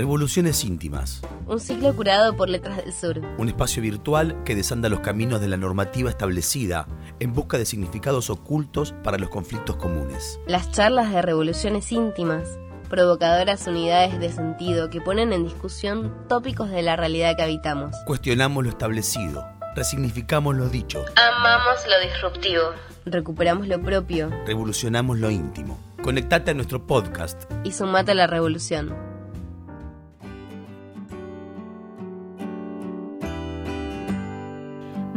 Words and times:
Revoluciones 0.00 0.64
íntimas. 0.64 1.20
Un 1.46 1.60
ciclo 1.60 1.94
curado 1.94 2.34
por 2.34 2.48
Letras 2.48 2.78
del 2.78 2.90
Sur. 2.90 3.20
Un 3.36 3.48
espacio 3.48 3.82
virtual 3.82 4.42
que 4.46 4.54
desanda 4.54 4.88
los 4.88 5.00
caminos 5.00 5.42
de 5.42 5.48
la 5.48 5.58
normativa 5.58 6.08
establecida 6.08 6.86
en 7.18 7.34
busca 7.34 7.58
de 7.58 7.66
significados 7.66 8.30
ocultos 8.30 8.94
para 9.04 9.18
los 9.18 9.28
conflictos 9.28 9.76
comunes. 9.76 10.40
Las 10.46 10.70
charlas 10.70 11.12
de 11.12 11.20
revoluciones 11.20 11.92
íntimas, 11.92 12.48
provocadoras 12.88 13.66
unidades 13.66 14.18
de 14.18 14.32
sentido 14.32 14.88
que 14.88 15.02
ponen 15.02 15.34
en 15.34 15.44
discusión 15.44 16.14
tópicos 16.30 16.70
de 16.70 16.80
la 16.80 16.96
realidad 16.96 17.36
que 17.36 17.42
habitamos. 17.42 17.94
Cuestionamos 18.06 18.64
lo 18.64 18.70
establecido, 18.70 19.44
resignificamos 19.76 20.56
lo 20.56 20.70
dicho. 20.70 21.04
Amamos 21.14 21.76
lo 21.86 22.08
disruptivo. 22.08 22.62
Recuperamos 23.04 23.68
lo 23.68 23.82
propio. 23.82 24.30
Revolucionamos 24.46 25.18
lo 25.18 25.30
íntimo. 25.30 25.78
Conectate 26.02 26.52
a 26.52 26.54
nuestro 26.54 26.86
podcast 26.86 27.42
y 27.64 27.72
sumate 27.72 28.12
a 28.12 28.14
la 28.14 28.26
revolución. 28.26 29.09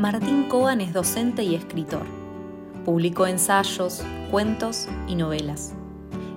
Martín 0.04 0.50
Cohen 0.50 0.82
es 0.82 0.92
docente 0.92 1.44
y 1.44 1.56
escritor. 1.56 2.04
Publicó 2.84 3.26
ensayos, 3.26 4.04
cuentos 4.30 4.90
y 5.08 5.16
novelas. 5.16 5.76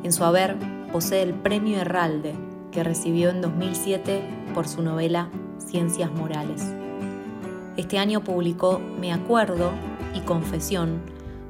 En 0.05 0.12
su 0.12 0.23
haber 0.23 0.57
posee 0.93 1.23
el 1.23 1.34
Premio 1.34 1.77
Herralde, 1.79 2.37
que 2.71 2.84
recibió 2.84 3.29
en 3.29 3.41
2007 3.41 4.23
por 4.55 4.69
su 4.69 4.83
novela 4.83 5.30
Ciencias 5.59 6.12
Morales. 6.12 6.62
Este 7.77 7.98
año 7.98 8.23
publicó 8.23 8.80
Me 9.01 9.12
Acuerdo 9.12 9.73
y 10.15 10.21
Confesión, 10.21 11.01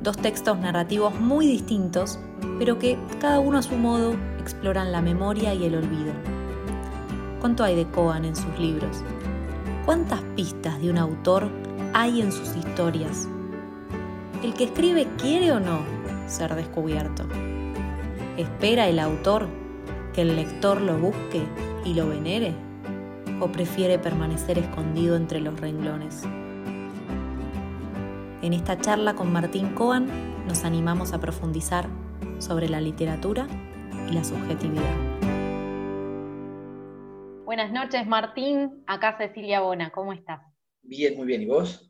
dos 0.00 0.16
textos 0.16 0.58
narrativos 0.58 1.20
muy 1.20 1.46
distintos, 1.46 2.18
pero 2.58 2.78
que 2.78 2.96
cada 3.20 3.40
uno 3.40 3.58
a 3.58 3.62
su 3.62 3.74
modo 3.74 4.14
exploran 4.40 4.90
la 4.90 5.02
memoria 5.02 5.52
y 5.52 5.66
el 5.66 5.74
olvido. 5.74 6.14
¿Cuánto 7.40 7.62
hay 7.62 7.76
de 7.76 7.86
Cohen 7.90 8.24
en 8.24 8.36
sus 8.36 8.58
libros? 8.58 9.02
¿Cuántas 9.84 10.22
pistas 10.34 10.80
de 10.80 10.88
un 10.88 10.96
autor 10.96 11.65
hay 11.98 12.20
en 12.20 12.30
sus 12.30 12.54
historias. 12.54 13.26
¿El 14.42 14.52
que 14.52 14.64
escribe 14.64 15.06
quiere 15.16 15.50
o 15.52 15.60
no 15.60 15.80
ser 16.26 16.54
descubierto? 16.54 17.26
¿Espera 18.36 18.86
el 18.86 18.98
autor 18.98 19.48
que 20.12 20.20
el 20.20 20.36
lector 20.36 20.82
lo 20.82 20.98
busque 20.98 21.42
y 21.86 21.94
lo 21.94 22.06
venere? 22.06 22.52
¿O 23.40 23.50
prefiere 23.50 23.98
permanecer 23.98 24.58
escondido 24.58 25.16
entre 25.16 25.40
los 25.40 25.58
renglones? 25.58 26.24
En 28.42 28.52
esta 28.52 28.78
charla 28.78 29.14
con 29.14 29.32
Martín 29.32 29.70
Coan 29.70 30.06
nos 30.46 30.64
animamos 30.64 31.14
a 31.14 31.18
profundizar 31.18 31.88
sobre 32.40 32.68
la 32.68 32.82
literatura 32.82 33.46
y 34.10 34.12
la 34.12 34.22
subjetividad. 34.22 34.94
Buenas 37.46 37.72
noches, 37.72 38.06
Martín. 38.06 38.84
Acá 38.86 39.16
Cecilia 39.16 39.60
Bona, 39.60 39.88
¿cómo 39.92 40.12
estás? 40.12 40.42
Bien, 40.82 41.16
muy 41.16 41.26
bien. 41.26 41.42
¿Y 41.42 41.46
vos? 41.46 41.85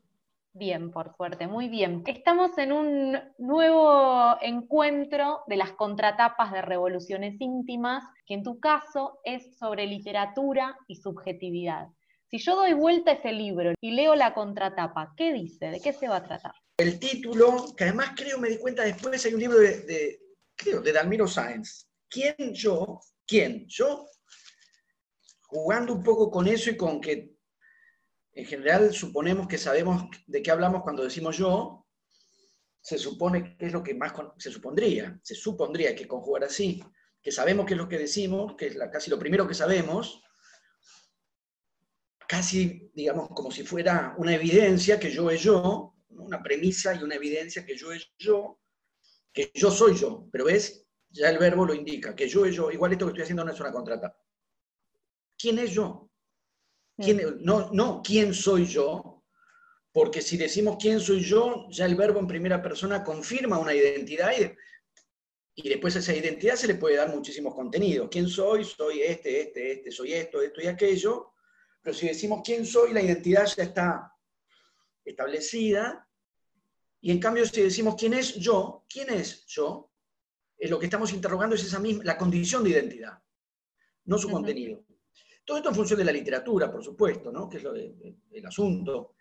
Bien, 0.57 0.89
por 0.89 1.15
suerte, 1.15 1.45
muy 1.45 1.69
bien. 1.69 2.01
Estamos 2.07 2.57
en 2.57 2.71
un 2.71 3.15
nuevo 3.37 4.35
encuentro 4.41 5.41
de 5.45 5.55
las 5.55 5.73
contratapas 5.73 6.51
de 6.51 6.63
revoluciones 6.63 7.39
íntimas, 7.39 8.03
que 8.25 8.33
en 8.33 8.43
tu 8.43 8.59
caso 8.59 9.19
es 9.23 9.55
sobre 9.59 9.85
literatura 9.85 10.75
y 10.87 10.95
subjetividad. 10.95 11.89
Si 12.31 12.39
yo 12.39 12.55
doy 12.55 12.73
vuelta 12.73 13.11
a 13.11 13.13
ese 13.13 13.33
libro 13.33 13.73
y 13.79 13.91
leo 13.91 14.15
la 14.15 14.33
contratapa, 14.33 15.13
¿qué 15.15 15.31
dice? 15.31 15.67
¿De 15.67 15.79
qué 15.79 15.93
se 15.93 16.07
va 16.07 16.17
a 16.17 16.23
tratar? 16.23 16.53
El 16.77 16.99
título, 16.99 17.75
que 17.77 17.83
además 17.83 18.13
creo, 18.15 18.39
me 18.39 18.49
di 18.49 18.57
cuenta 18.57 18.83
después, 18.83 19.23
hay 19.25 19.35
un 19.35 19.39
libro 19.39 19.59
de, 19.59 19.81
de 19.81 20.19
de 20.83 20.91
Dalmiro 20.91 21.27
Sáenz. 21.27 21.87
¿Quién 22.09 22.53
yo? 22.53 22.99
¿Quién? 23.27 23.67
Yo, 23.67 24.07
jugando 25.43 25.93
un 25.93 26.01
poco 26.01 26.31
con 26.31 26.47
eso 26.47 26.71
y 26.71 26.77
con 26.77 26.99
que 26.99 27.36
en 28.37 28.45
general 28.45 28.93
suponemos 28.93 29.47
que 29.47 29.57
sabemos 29.57 30.03
de 30.27 30.43
qué 30.43 30.51
hablamos 30.51 30.83
cuando 30.83 31.03
decimos 31.03 31.35
yo, 31.37 31.87
se 32.79 32.99
supone 32.99 33.57
que 33.57 33.65
es 33.65 33.73
lo 33.73 33.81
que 33.81 33.95
más 33.95 34.13
se 34.37 34.51
supondría, 34.51 35.19
se 35.23 35.33
supondría 35.33 35.95
que 35.95 36.07
conjugar 36.07 36.43
así, 36.43 36.83
que 37.19 37.31
sabemos 37.31 37.65
qué 37.65 37.73
es 37.73 37.79
lo 37.79 37.89
que 37.89 37.97
decimos, 37.97 38.55
que 38.55 38.67
es 38.67 38.77
casi 38.91 39.09
lo 39.09 39.17
primero 39.17 39.47
que 39.47 39.55
sabemos, 39.55 40.21
casi, 42.27 42.91
digamos, 42.93 43.29
como 43.29 43.49
si 43.49 43.63
fuera 43.63 44.13
una 44.19 44.35
evidencia 44.35 44.99
que 44.99 45.09
yo 45.09 45.31
es 45.31 45.41
yo, 45.41 45.95
una 46.09 46.43
premisa 46.43 46.93
y 46.93 47.01
una 47.01 47.15
evidencia 47.15 47.65
que 47.65 47.75
yo 47.75 47.91
es 47.91 48.07
yo, 48.19 48.59
que 49.33 49.49
yo 49.51 49.71
soy 49.71 49.95
yo, 49.95 50.29
pero 50.31 50.45
ves, 50.45 50.85
ya 51.09 51.31
el 51.31 51.39
verbo 51.39 51.65
lo 51.65 51.73
indica, 51.73 52.15
que 52.15 52.29
yo 52.29 52.45
es 52.45 52.53
yo, 52.53 52.69
igual 52.69 52.91
esto 52.91 53.05
que 53.07 53.13
estoy 53.13 53.23
haciendo 53.23 53.43
no 53.43 53.51
es 53.51 53.59
una 53.59 53.71
contrata. 53.71 54.15
¿Quién 55.35 55.57
es 55.57 55.71
yo? 55.71 56.06
No, 56.97 57.69
no 57.71 58.01
quién 58.03 58.33
soy 58.33 58.65
yo, 58.65 59.23
porque 59.91 60.21
si 60.21 60.37
decimos 60.37 60.77
quién 60.79 60.99
soy 60.99 61.21
yo, 61.21 61.67
ya 61.69 61.85
el 61.85 61.95
verbo 61.95 62.19
en 62.19 62.27
primera 62.27 62.61
persona 62.61 63.03
confirma 63.03 63.59
una 63.59 63.73
identidad 63.73 64.31
y, 64.39 64.51
y 65.59 65.69
después 65.69 65.95
a 65.95 65.99
esa 65.99 66.15
identidad 66.15 66.55
se 66.55 66.67
le 66.67 66.75
puede 66.75 66.97
dar 66.97 67.09
muchísimos 67.09 67.55
contenidos. 67.55 68.09
¿Quién 68.11 68.27
soy? 68.27 68.63
Soy 68.63 69.01
este, 69.01 69.41
este, 69.41 69.71
este, 69.73 69.91
soy 69.91 70.13
esto, 70.13 70.41
esto 70.41 70.61
y 70.61 70.67
aquello. 70.67 71.33
Pero 71.81 71.95
si 71.95 72.07
decimos 72.07 72.41
quién 72.43 72.65
soy, 72.65 72.93
la 72.93 73.01
identidad 73.01 73.47
ya 73.47 73.63
está 73.63 74.13
establecida. 75.03 76.07
Y 77.01 77.11
en 77.11 77.19
cambio, 77.19 77.45
si 77.45 77.61
decimos 77.61 77.95
quién 77.97 78.13
es 78.13 78.35
yo, 78.35 78.85
¿quién 78.87 79.09
es 79.09 79.45
yo? 79.47 79.91
Es 80.57 80.69
lo 80.69 80.77
que 80.77 80.85
estamos 80.85 81.11
interrogando 81.11 81.55
es 81.55 81.63
esa 81.63 81.79
misma, 81.79 82.03
la 82.03 82.17
condición 82.17 82.63
de 82.63 82.71
identidad, 82.71 83.17
no 84.05 84.17
su 84.17 84.29
contenido. 84.29 84.83
Todo 85.47 85.57
esto 85.57 85.69
en 85.69 85.75
función 85.75 85.97
de 85.97 86.03
la 86.03 86.11
literatura, 86.11 86.69
por 86.69 86.83
supuesto, 86.83 87.31
¿no? 87.31 87.47
Que 87.47 87.55
es 87.55 87.63
lo 87.63 87.71
del 87.71 88.45
asunto. 88.45 89.13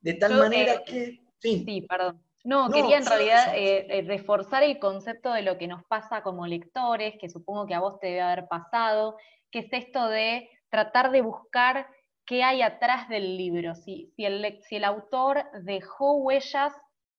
De 0.00 0.14
tal 0.14 0.36
manera 0.36 0.74
eh, 0.74 0.84
que... 0.86 1.20
Sí. 1.40 1.84
perdón. 1.88 2.22
No, 2.44 2.70
quería 2.70 2.98
en 2.98 3.06
realidad 3.06 3.56
eh, 3.56 3.86
eh, 3.88 4.02
reforzar 4.02 4.62
el 4.62 4.78
concepto 4.78 5.32
de 5.32 5.42
lo 5.42 5.58
que 5.58 5.66
nos 5.66 5.82
pasa 5.86 6.22
como 6.22 6.46
lectores, 6.46 7.16
que 7.18 7.28
supongo 7.28 7.66
que 7.66 7.74
a 7.74 7.80
vos 7.80 7.98
te 7.98 8.06
debe 8.06 8.20
haber 8.20 8.46
pasado, 8.46 9.16
que 9.50 9.60
es 9.60 9.72
esto 9.72 10.06
de 10.06 10.48
tratar 10.68 11.10
de 11.10 11.22
buscar 11.22 11.88
qué 12.24 12.44
hay 12.44 12.62
atrás 12.62 13.08
del 13.08 13.36
libro, 13.36 13.74
si, 13.74 14.12
si, 14.14 14.26
el, 14.26 14.60
si 14.62 14.76
el, 14.76 14.84
autor 14.84 15.42
dejó 15.62 16.18
huellas 16.18 16.72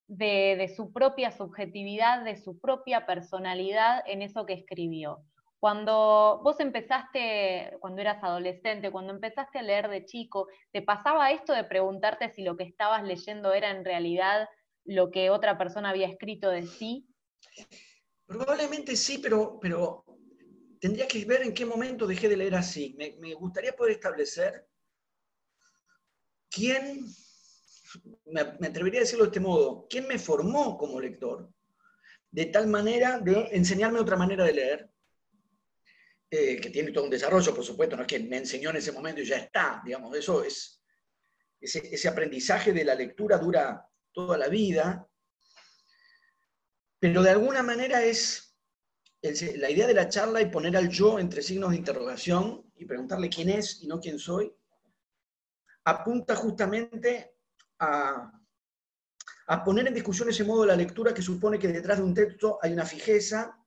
de, 0.07 0.55
de, 0.57 0.73
su 0.73 0.93
propia 0.93 1.31
subjetividad, 1.31 2.23
de 2.23 2.37
su 2.37 2.57
propia 2.57 3.05
personalidad 3.05 4.01
en 4.07 4.21
eso 4.21 4.45
que 4.45 4.53
escribió. 4.53 5.25
Cuando 5.65 6.41
vos 6.43 6.59
empezaste, 6.59 7.75
cuando 7.79 7.99
eras 7.99 8.23
adolescente, 8.23 8.91
cuando 8.91 9.11
empezaste 9.11 9.57
a 9.57 9.63
leer 9.63 9.89
de 9.89 10.05
chico, 10.05 10.47
¿te 10.71 10.83
pasaba 10.83 11.31
esto 11.31 11.53
de 11.53 11.63
preguntarte 11.63 12.29
si 12.29 12.43
lo 12.43 12.55
que 12.55 12.65
estabas 12.65 13.03
leyendo 13.03 13.51
era 13.51 13.71
en 13.71 13.83
realidad 13.83 14.47
lo 14.83 15.09
que 15.09 15.31
otra 15.31 15.57
persona 15.57 15.89
había 15.89 16.07
escrito 16.07 16.51
de 16.51 16.67
sí? 16.67 17.07
Probablemente 18.27 18.95
sí, 18.95 19.17
pero, 19.17 19.57
pero 19.59 20.05
tendría 20.79 21.07
que 21.07 21.25
ver 21.25 21.41
en 21.41 21.55
qué 21.55 21.65
momento 21.65 22.05
dejé 22.05 22.29
de 22.29 22.37
leer 22.37 22.53
así. 22.53 22.93
Me, 22.95 23.15
me 23.19 23.33
gustaría 23.33 23.75
poder 23.75 23.93
establecer 23.93 24.67
quién, 26.47 27.07
me, 28.25 28.43
me, 28.59 28.67
atrevería 28.67 28.99
a 28.99 29.01
decirlo 29.01 29.25
de 29.25 29.29
este 29.29 29.39
modo, 29.39 29.87
quién 29.89 30.07
me 30.07 30.19
formó 30.19 30.77
como 30.77 31.01
lector, 31.01 31.49
de 32.29 32.45
tal 32.45 32.67
manera 32.67 33.17
de 33.17 33.47
enseñarme 33.51 33.99
otra 33.99 34.15
manera 34.15 34.43
de 34.43 34.53
leer, 34.53 34.94
eh, 36.29 36.59
que 36.59 36.71
tiene 36.71 36.91
todo 36.91 37.03
un 37.03 37.09
desarrollo, 37.09 37.53
por 37.53 37.63
supuesto, 37.63 37.95
no 37.95 38.01
es 38.01 38.07
que 38.07 38.19
me 38.19 38.37
enseñó 38.37 38.71
en 38.71 38.77
ese 38.77 38.91
momento 38.91 39.21
y 39.21 39.25
ya 39.25 39.37
está, 39.37 39.81
digamos, 39.85 40.15
eso 40.17 40.43
es, 40.43 40.81
ese, 41.61 42.07
aprendizaje 42.07 42.73
de 42.73 42.83
la 42.83 42.95
lectura 42.95 43.37
dura 43.37 43.87
toda 44.11 44.37
la 44.37 44.47
vida, 44.47 45.07
pero 46.99 47.21
de 47.21 47.29
alguna 47.29 47.61
manera 47.61 48.03
es 48.03 48.57
la 49.21 49.69
idea 49.69 49.87
de 49.87 49.93
la 49.93 50.09
charla 50.09 50.41
y 50.41 50.47
poner 50.47 50.75
al 50.77 50.89
yo 50.89 51.19
entre 51.19 51.41
signos 51.41 51.71
de 51.71 51.77
interrogación 51.77 52.71
y 52.75 52.85
preguntarle 52.85 53.29
quién 53.29 53.49
es 53.49 53.81
y 53.81 53.87
no 53.87 53.99
quién 53.99 54.19
soy, 54.19 54.51
apunta 55.83 56.35
justamente 56.35 57.35
a, 57.79 58.31
a 59.47 59.63
poner 59.63 59.87
en 59.87 59.93
discusión 59.93 60.29
ese 60.29 60.43
modo 60.43 60.61
de 60.61 60.67
la 60.67 60.75
lectura 60.75 61.13
que 61.13 61.21
supone 61.21 61.59
que 61.59 61.67
detrás 61.67 61.99
de 61.99 62.03
un 62.03 62.13
texto 62.13 62.59
hay 62.61 62.73
una 62.73 62.85
fijeza 62.85 63.59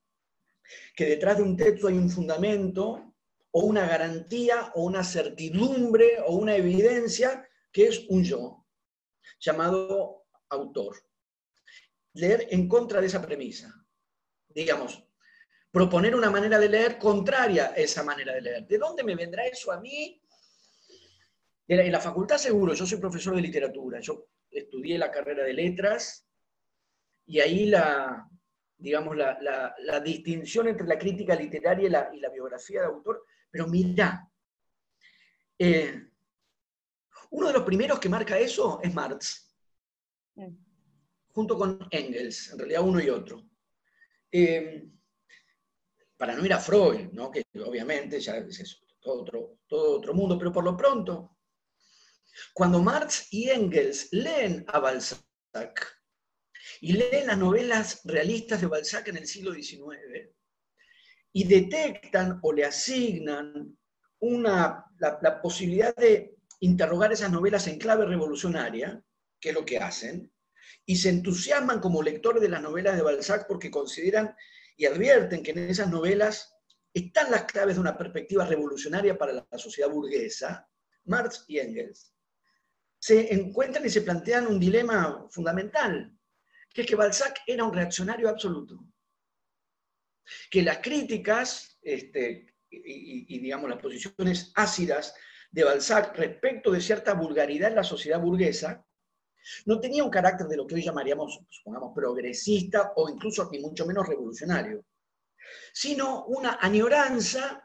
que 0.94 1.06
detrás 1.06 1.36
de 1.36 1.42
un 1.42 1.56
texto 1.56 1.88
hay 1.88 1.98
un 1.98 2.10
fundamento 2.10 3.14
o 3.50 3.60
una 3.62 3.86
garantía 3.86 4.72
o 4.74 4.84
una 4.84 5.02
certidumbre 5.02 6.20
o 6.26 6.34
una 6.34 6.56
evidencia 6.56 7.48
que 7.72 7.86
es 7.88 8.06
un 8.08 8.24
yo, 8.24 8.66
llamado 9.40 10.26
autor. 10.48 10.96
Leer 12.14 12.48
en 12.50 12.68
contra 12.68 13.00
de 13.00 13.06
esa 13.06 13.22
premisa. 13.22 13.72
Digamos, 14.48 15.04
proponer 15.70 16.14
una 16.14 16.30
manera 16.30 16.58
de 16.58 16.68
leer 16.68 16.98
contraria 16.98 17.66
a 17.66 17.76
esa 17.76 18.02
manera 18.02 18.34
de 18.34 18.40
leer. 18.40 18.66
¿De 18.66 18.78
dónde 18.78 19.04
me 19.04 19.14
vendrá 19.14 19.46
eso 19.46 19.70
a 19.70 19.80
mí? 19.80 20.20
En 21.66 21.92
la 21.92 22.00
facultad 22.00 22.38
seguro, 22.38 22.72
yo 22.72 22.86
soy 22.86 22.98
profesor 22.98 23.36
de 23.36 23.42
literatura, 23.42 24.00
yo 24.00 24.28
estudié 24.50 24.96
la 24.96 25.10
carrera 25.10 25.44
de 25.44 25.52
letras 25.52 26.26
y 27.26 27.40
ahí 27.40 27.66
la, 27.66 28.26
digamos, 28.78 29.16
la, 29.16 30.00
distinción 30.02 30.68
entre 30.68 30.86
la 30.86 30.98
crítica 30.98 31.34
literaria 31.34 32.08
y 32.12 32.18
la, 32.20 32.30
biografía 32.30 32.80
de 32.80 32.86
autor, 32.86 33.24
pero 33.50 33.66
mira, 33.66 34.24
Eh, 35.60 36.08
uno 37.30 37.48
de 37.48 37.52
los 37.52 37.64
primeros 37.64 37.98
que 37.98 38.08
marca 38.08 38.38
eso 38.38 38.78
es 38.80 38.94
Marx, 38.94 39.52
mm. 40.36 40.54
junto 41.32 41.58
con 41.58 41.86
Engels, 41.90 42.52
en 42.52 42.58
realidad 42.58 42.82
uno 42.82 43.00
y 43.00 43.10
otro. 43.10 43.44
Eh, 44.30 44.88
para 46.16 46.34
no 46.34 46.44
ir 46.44 46.52
a 46.52 46.58
Freud, 46.58 47.10
¿no? 47.12 47.30
que 47.30 47.42
obviamente 47.64 48.20
ya 48.20 48.36
es 48.36 48.80
todo 49.00 49.22
otro, 49.22 49.58
todo 49.66 49.96
otro 49.98 50.14
mundo, 50.14 50.38
pero 50.38 50.52
por 50.52 50.64
lo 50.64 50.76
pronto, 50.76 51.36
cuando 52.54 52.80
Marx 52.80 53.32
y 53.32 53.50
Engels 53.50 54.08
leen 54.12 54.64
a 54.68 54.78
Balzac 54.78 55.97
y 56.80 56.92
leen 56.92 57.26
las 57.26 57.38
novelas 57.38 58.00
realistas 58.04 58.60
de 58.60 58.66
Balzac 58.66 59.08
en 59.08 59.16
el 59.16 59.26
siglo 59.26 59.52
XIX 59.52 60.30
y 61.32 61.44
detectan 61.44 62.38
o 62.42 62.52
le 62.52 62.64
asignan 62.64 63.76
una, 64.20 64.84
la, 64.98 65.40
posibilidad 65.40 65.94
de 65.94 66.36
interrogar 66.60 67.12
esas 67.12 67.30
novelas 67.30 67.66
en 67.68 67.78
clave 67.78 68.06
revolucionaria, 68.06 69.02
que 69.40 69.50
es 69.50 69.54
lo 69.54 69.64
que 69.64 69.78
hacen, 69.78 70.32
y 70.84 70.96
se 70.96 71.10
entusiasman 71.10 71.80
como 71.80 72.02
lectores 72.02 72.42
de 72.42 72.48
las 72.48 72.62
novelas 72.62 72.96
de 72.96 73.02
Balzac 73.02 73.46
porque 73.46 73.70
consideran 73.70 74.34
y 74.76 74.86
advierten 74.86 75.42
que 75.42 75.52
en 75.52 75.70
esas 75.70 75.90
novelas 75.90 76.54
están 76.92 77.30
las 77.30 77.44
claves 77.44 77.76
de 77.76 77.80
una 77.80 77.96
perspectiva 77.96 78.44
revolucionaria 78.44 79.16
para 79.16 79.32
la 79.32 79.46
sociedad 79.58 79.90
burguesa, 79.90 80.68
Marx 81.04 81.44
y 81.46 81.58
Engels, 81.58 82.12
se 82.98 83.32
encuentran 83.32 83.86
y 83.86 83.90
se 83.90 84.02
plantean 84.02 84.46
un 84.46 84.58
dilema 84.58 85.26
fundamental, 85.30 86.17
que 86.72 86.84
que 86.84 86.96
Balzac 86.96 87.40
era 87.46 87.64
un 87.64 87.72
reaccionario 87.72 88.28
absoluto. 88.28 88.78
Que 90.50 90.62
las 90.62 90.78
críticas 90.78 91.78
este, 91.82 92.54
y, 92.70 93.38
digamos, 93.38 93.70
las 93.70 93.80
posiciones 93.80 94.52
ácidas 94.54 95.14
de 95.50 95.64
Balzac 95.64 96.16
respecto 96.16 96.70
de 96.70 96.80
cierta 96.80 97.14
vulgaridad 97.14 97.70
en 97.70 97.76
la 97.76 97.84
sociedad 97.84 98.20
burguesa, 98.20 98.84
no 99.64 99.80
tenía 99.80 100.04
un 100.04 100.10
carácter 100.10 100.46
de 100.46 100.56
lo 100.56 100.66
que 100.66 100.74
hoy 100.74 100.82
llamaríamos, 100.82 101.40
supongamos, 101.48 101.92
progresista 101.94 102.92
o 102.96 103.08
incluso 103.08 103.48
ni 103.50 103.60
mucho 103.60 103.86
menos 103.86 104.06
revolucionario, 104.06 104.84
sino 105.72 106.26
una 106.26 106.58
añoranza 106.60 107.64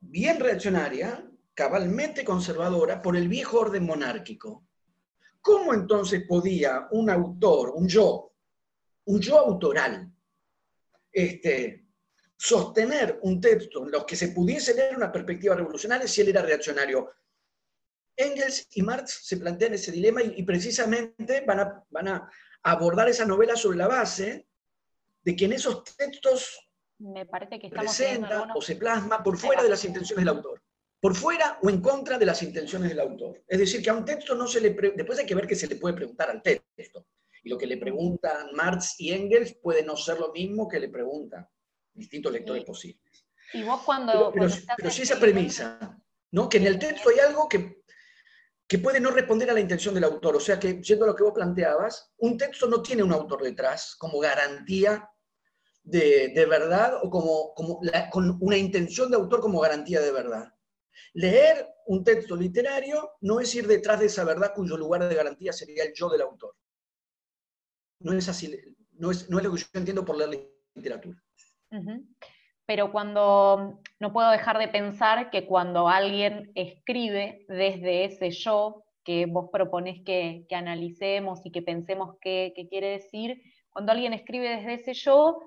bien 0.00 0.40
reaccionaria, 0.40 1.30
cabalmente 1.54 2.24
conservadora, 2.24 3.00
por 3.00 3.16
el 3.16 3.28
viejo 3.28 3.60
orden 3.60 3.86
monárquico. 3.86 4.65
¿Cómo 5.46 5.72
entonces 5.72 6.24
podía 6.26 6.88
un 6.90 7.08
autor, 7.08 7.70
un 7.76 7.86
yo, 7.86 8.32
un 9.04 9.20
yo 9.20 9.38
autoral, 9.38 10.12
este, 11.12 11.86
sostener 12.36 13.20
un 13.22 13.40
texto 13.40 13.84
en 13.84 13.92
los 13.92 14.04
que 14.04 14.16
se 14.16 14.30
pudiese 14.30 14.74
leer 14.74 14.96
una 14.96 15.12
perspectiva 15.12 15.54
revolucionaria 15.54 16.08
si 16.08 16.22
él 16.22 16.30
era 16.30 16.42
reaccionario. 16.42 17.12
Engels 18.16 18.66
y 18.72 18.82
Marx 18.82 19.20
se 19.22 19.36
plantean 19.36 19.74
ese 19.74 19.92
dilema 19.92 20.20
y, 20.20 20.42
precisamente 20.42 21.42
van 21.42 21.60
a, 21.60 21.84
van 21.90 22.08
a, 22.08 22.30
abordar 22.64 23.08
esa 23.08 23.24
novela 23.24 23.54
sobre 23.54 23.78
la 23.78 23.86
base 23.86 24.48
de 25.22 25.36
que 25.36 25.44
en 25.44 25.52
esos 25.52 25.84
textos 25.84 26.58
Me 26.98 27.24
parece 27.24 27.60
que 27.60 27.70
presenta 27.70 28.48
o 28.52 28.60
se 28.60 28.74
plasma 28.74 29.22
por 29.22 29.38
fuera 29.38 29.62
de 29.62 29.68
las 29.68 29.84
intenciones 29.84 30.24
del 30.24 30.34
autor. 30.34 30.60
Por 31.06 31.14
fuera 31.14 31.56
o 31.62 31.70
en 31.70 31.80
contra 31.80 32.18
de 32.18 32.26
las 32.26 32.42
intenciones 32.42 32.88
del 32.88 32.98
autor. 32.98 33.44
Es 33.46 33.60
decir, 33.60 33.80
que 33.80 33.90
a 33.90 33.94
un 33.94 34.04
texto 34.04 34.34
no 34.34 34.48
se 34.48 34.60
le... 34.60 34.70
Después 34.70 35.16
hay 35.20 35.24
que 35.24 35.36
ver 35.36 35.46
qué 35.46 35.54
se 35.54 35.68
le 35.68 35.76
puede 35.76 35.94
preguntar 35.94 36.28
al 36.30 36.42
texto. 36.42 37.06
Y 37.44 37.48
lo 37.48 37.56
que 37.56 37.68
le 37.68 37.76
preguntan 37.76 38.48
Marx 38.54 38.96
y 38.98 39.12
Engels 39.12 39.54
puede 39.62 39.84
no 39.84 39.96
ser 39.96 40.18
lo 40.18 40.32
mismo 40.32 40.66
que 40.66 40.80
le 40.80 40.88
preguntan 40.88 41.48
distintos 41.94 42.32
lectores 42.32 42.64
posibles. 42.64 43.24
Y 43.52 43.62
vos 43.62 43.82
cuando... 43.84 44.32
Pero, 44.32 44.90
si 44.90 45.02
esa 45.02 45.20
premisa, 45.20 45.96
¿no? 46.32 46.48
que 46.48 46.56
en 46.56 46.66
el 46.66 46.76
texto 46.76 47.10
hay 47.10 47.20
algo 47.20 47.48
que, 47.48 47.84
que 48.66 48.78
puede 48.80 48.98
no 48.98 49.12
responder 49.12 49.48
a 49.48 49.54
la 49.54 49.60
intención 49.60 49.94
del 49.94 50.02
autor. 50.02 50.34
O 50.34 50.40
sea 50.40 50.58
que, 50.58 50.82
yendo 50.82 51.04
a 51.04 51.08
lo 51.10 51.14
que 51.14 51.22
vos 51.22 51.34
planteabas, 51.34 52.14
un 52.16 52.36
texto 52.36 52.66
no 52.66 52.82
tiene 52.82 53.04
un 53.04 53.12
autor 53.12 53.44
detrás 53.44 53.94
como 53.94 54.18
garantía 54.18 55.08
de, 55.84 56.32
de 56.34 56.46
verdad 56.46 56.98
o 57.00 57.10
como, 57.10 57.54
como 57.54 57.80
con 58.10 58.38
una 58.40 58.56
intención 58.56 59.08
de 59.08 59.16
autor 59.18 59.38
como 59.38 59.60
garantía 59.60 60.00
de 60.00 60.10
verdad. 60.10 60.52
Leer 61.14 61.68
un 61.86 62.04
texto 62.04 62.36
literario 62.36 63.12
no 63.20 63.40
es 63.40 63.54
ir 63.54 63.66
detrás 63.66 64.00
de 64.00 64.06
esa 64.06 64.24
verdad 64.24 64.52
cuyo 64.54 64.76
lugar 64.76 65.08
de 65.08 65.14
garantía 65.14 65.52
sería 65.52 65.84
el 65.84 65.92
yo 65.94 66.08
del 66.08 66.22
autor. 66.22 66.54
No 68.00 68.12
es 68.12 68.28
así, 68.28 68.54
no 68.92 69.10
es, 69.10 69.28
no 69.30 69.38
es 69.38 69.44
lo 69.44 69.52
que 69.52 69.60
yo 69.60 69.66
entiendo 69.74 70.04
por 70.04 70.16
leer 70.16 70.50
literatura. 70.74 71.22
Pero 72.66 72.90
cuando 72.90 73.80
no 74.00 74.12
puedo 74.12 74.30
dejar 74.30 74.58
de 74.58 74.68
pensar 74.68 75.30
que 75.30 75.46
cuando 75.46 75.88
alguien 75.88 76.50
escribe 76.54 77.44
desde 77.48 78.04
ese 78.04 78.30
yo 78.30 78.84
que 79.06 79.26
vos 79.26 79.50
proponés 79.52 80.02
que, 80.04 80.44
analicemos 80.50 81.40
y 81.44 81.52
que 81.52 81.62
pensemos 81.62 82.16
qué, 82.20 82.52
quiere 82.68 82.88
decir, 82.88 83.40
cuando 83.70 83.92
alguien 83.92 84.12
escribe 84.12 84.48
desde 84.48 84.74
ese 84.74 84.94
yo, 84.94 85.38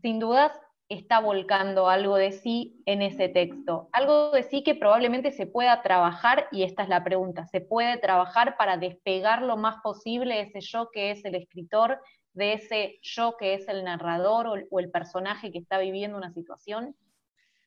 sin 0.00 0.18
dudas 0.18 0.58
está 0.88 1.18
volcando 1.20 1.88
algo 1.88 2.16
de 2.16 2.32
sí 2.32 2.80
en 2.86 3.02
ese 3.02 3.28
texto. 3.28 3.88
Algo 3.92 4.30
de 4.30 4.44
sí 4.44 4.62
que 4.62 4.74
probablemente 4.74 5.32
se 5.32 5.46
pueda 5.46 5.82
trabajar, 5.82 6.48
y 6.52 6.62
esta 6.62 6.84
es 6.84 6.88
la 6.88 7.02
pregunta, 7.02 7.46
¿se 7.46 7.60
puede 7.60 7.98
trabajar 7.98 8.56
para 8.56 8.76
despegar 8.76 9.42
lo 9.42 9.56
más 9.56 9.76
posible 9.82 10.40
ese 10.40 10.60
yo 10.60 10.90
que 10.92 11.10
es 11.10 11.24
el 11.24 11.34
escritor 11.34 12.00
de 12.34 12.52
ese 12.52 12.98
yo 13.02 13.36
que 13.38 13.54
es 13.54 13.66
el 13.68 13.82
narrador 13.82 14.46
o, 14.70 14.78
el 14.78 14.90
personaje 14.90 15.50
que 15.50 15.58
está 15.58 15.78
viviendo 15.78 16.16
una 16.16 16.32
situación? 16.32 16.94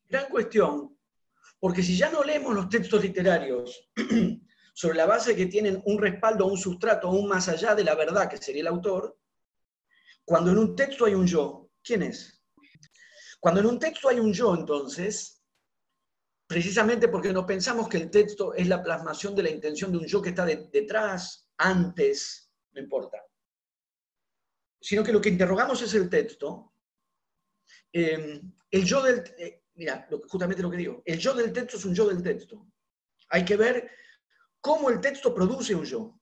Gran 0.07 0.29
cuestión, 0.29 0.97
porque 1.59 1.83
si 1.83 1.97
ya 1.97 2.09
no 2.09 2.23
leemos 2.23 2.53
los 2.53 2.69
textos 2.69 3.03
literarios 3.03 3.89
sobre 4.73 4.97
la 4.97 5.05
base 5.05 5.35
que 5.35 5.47
tienen 5.47 5.81
un 5.85 5.97
respaldo, 5.97 6.45
un 6.45 6.57
sustrato, 6.57 7.07
aún 7.07 7.27
más 7.27 7.49
allá 7.49 7.75
de 7.75 7.83
la 7.83 7.95
verdad 7.95 8.29
que 8.29 8.37
sería 8.37 8.61
el 8.61 8.67
autor, 8.67 9.17
cuando 10.23 10.51
en 10.51 10.59
un 10.59 10.75
texto 10.75 11.05
hay 11.05 11.15
un 11.15 11.27
yo, 11.27 11.69
¿quién 11.83 12.03
es? 12.03 12.38
Cuando 13.39 13.61
en 13.61 13.67
un 13.67 13.79
texto 13.79 14.09
hay 14.09 14.19
un 14.19 14.33
yo, 14.33 14.53
entonces, 14.55 15.41
precisamente 16.47 17.07
porque 17.07 17.31
no 17.31 17.45
pensamos 17.45 17.87
que 17.87 17.97
el 17.97 18.09
texto 18.09 18.53
es 18.53 18.67
la 18.67 18.83
plasmación 18.83 19.35
de 19.35 19.43
la 19.43 19.49
intención 19.49 19.91
de 19.91 19.99
un 19.99 20.05
yo 20.05 20.21
que 20.21 20.29
está 20.29 20.45
detrás, 20.45 21.49
antes, 21.57 22.51
no 22.71 22.81
importa 22.81 23.23
sino 24.81 25.03
que 25.03 25.11
lo 25.11 25.21
que 25.21 25.29
interrogamos 25.29 25.81
es 25.81 25.93
el 25.93 26.09
texto. 26.09 26.73
Em, 27.91 28.51
el 28.71 28.85
yo 28.85 29.01
del, 29.01 29.23
eh, 29.37 29.63
mira, 29.75 30.07
justamente 30.27 30.61
lo 30.61 30.71
que 30.71 30.77
digo, 30.77 31.01
el 31.05 31.19
yo 31.19 31.33
del 31.33 31.51
texto 31.51 31.77
es 31.77 31.85
un 31.85 31.93
yo 31.93 32.07
del 32.07 32.23
texto. 32.23 32.67
Hay 33.29 33.43
que 33.43 33.57
ver 33.57 33.89
cómo 34.61 34.89
el 34.89 35.01
texto 35.01 35.33
produce 35.33 35.75
un 35.75 35.85
yo, 35.85 36.19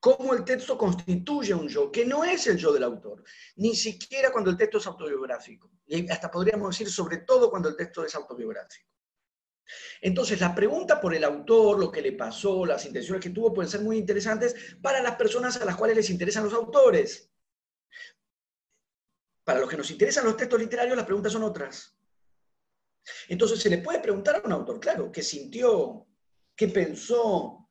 cómo 0.00 0.34
el 0.34 0.44
texto 0.44 0.78
constituye 0.78 1.54
un 1.54 1.68
yo, 1.68 1.90
que 1.90 2.04
no 2.04 2.24
es 2.24 2.46
el 2.46 2.56
yo 2.56 2.72
del 2.72 2.84
autor, 2.84 3.22
ni 3.56 3.74
siquiera 3.74 4.32
cuando 4.32 4.50
el 4.50 4.56
texto 4.56 4.78
es 4.78 4.86
autobiográfico, 4.86 5.70
y 5.92 6.10
hasta 6.10 6.30
podríamos 6.30 6.70
decir 6.70 6.90
sobre 6.90 7.18
todo 7.18 7.50
cuando 7.50 7.68
el 7.68 7.76
texto 7.76 8.04
es 8.04 8.14
autobiográfico. 8.14 8.88
Entonces, 10.00 10.40
la 10.40 10.54
pregunta 10.54 11.00
por 11.00 11.14
el 11.14 11.24
autor, 11.24 11.78
lo 11.78 11.90
que 11.90 12.02
le 12.02 12.12
pasó, 12.12 12.64
las 12.66 12.84
intenciones 12.84 13.22
que 13.22 13.30
tuvo, 13.30 13.52
pueden 13.52 13.70
ser 13.70 13.80
muy 13.82 13.98
interesantes 13.98 14.76
para 14.80 15.02
las 15.02 15.16
personas 15.16 15.60
a 15.60 15.64
las 15.64 15.76
cuales 15.76 15.96
les 15.96 16.10
interesan 16.10 16.44
los 16.44 16.52
autores. 16.54 17.30
Para 19.44 19.60
los 19.60 19.68
que 19.68 19.76
nos 19.76 19.90
interesan 19.90 20.24
los 20.24 20.36
textos 20.36 20.60
literarios, 20.60 20.96
las 20.96 21.06
preguntas 21.06 21.32
son 21.32 21.42
otras. 21.42 21.96
Entonces 23.28 23.60
se 23.60 23.70
le 23.70 23.78
puede 23.78 24.00
preguntar 24.00 24.36
a 24.36 24.46
un 24.46 24.52
autor, 24.52 24.80
claro, 24.80 25.10
qué 25.10 25.22
sintió, 25.22 26.06
qué 26.56 26.68
pensó, 26.68 27.68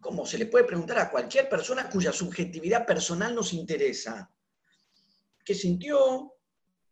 como 0.00 0.26
se 0.26 0.38
le 0.38 0.46
puede 0.46 0.64
preguntar 0.64 0.98
a 0.98 1.10
cualquier 1.10 1.48
persona 1.48 1.88
cuya 1.88 2.12
subjetividad 2.12 2.86
personal 2.86 3.34
nos 3.34 3.52
interesa. 3.52 4.30
¿Qué 5.44 5.54
sintió? 5.54 6.33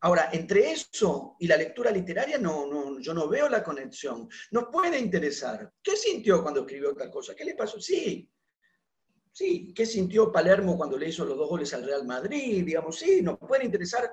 Ahora, 0.03 0.31
entre 0.33 0.73
eso 0.73 1.37
y 1.39 1.47
la 1.47 1.57
lectura 1.57 1.91
literaria, 1.91 2.39
no, 2.39 2.67
no, 2.67 3.01
yo 3.01 3.15
no 3.15 3.29
veo 3.29 3.49
la 3.49 3.63
conexión. 3.63 4.29
Nos 4.51 4.65
puede 4.71 4.99
interesar. 4.99 5.73
¿Qué 5.83 5.97
sintió 5.97 6.43
cuando 6.43 6.61
escribió 6.61 6.95
tal 6.95 7.11
cosa? 7.11 7.35
¿Qué 7.35 7.45
le 7.45 7.55
pasó? 7.55 7.81
Sí, 7.81 8.29
Sí, 9.33 9.73
¿qué 9.75 9.87
sintió 9.87 10.31
Palermo 10.31 10.77
cuando 10.77 10.99
le 10.99 11.09
hizo 11.09 11.25
los 11.25 11.39
dos 11.39 11.49
goles 11.49 11.73
al 11.73 11.85
Real 11.85 12.05
Madrid? 12.05 12.65
Digamos, 12.65 12.99
sí, 12.99 13.23
nos 13.23 13.39
puede 13.39 13.65
interesar 13.65 14.13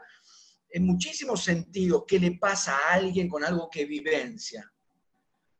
en 0.70 0.86
muchísimos 0.86 1.44
sentidos 1.44 2.06
qué 2.08 2.20
le 2.20 2.38
pasa 2.38 2.78
a 2.78 2.94
alguien 2.94 3.28
con 3.28 3.44
algo 3.44 3.70
que 3.70 3.86
vivencia. 3.86 4.72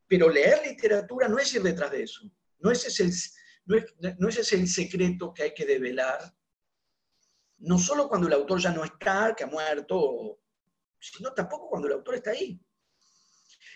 Pero 0.06 0.30
leer 0.30 0.60
literatura 0.66 1.28
no 1.28 1.38
es 1.38 1.54
ir 1.54 1.62
detrás 1.62 1.90
de 1.90 2.04
eso. 2.04 2.22
No 2.58 2.70
ese 2.70 2.88
es 2.88 3.00
el, 3.00 4.16
no 4.18 4.28
es, 4.28 4.52
el 4.52 4.66
secreto 4.66 5.32
que 5.34 5.42
hay 5.42 5.54
que 5.54 5.66
develar. 5.66 6.20
No 7.60 7.78
solo 7.78 8.08
cuando 8.08 8.26
el 8.26 8.34
autor 8.34 8.60
ya 8.60 8.72
no 8.72 8.84
está, 8.84 9.34
que 9.36 9.44
ha 9.44 9.46
muerto, 9.46 10.40
sino 10.98 11.32
tampoco 11.32 11.68
cuando 11.68 11.88
el 11.88 11.94
autor 11.94 12.16
está 12.16 12.30
ahí. 12.30 12.60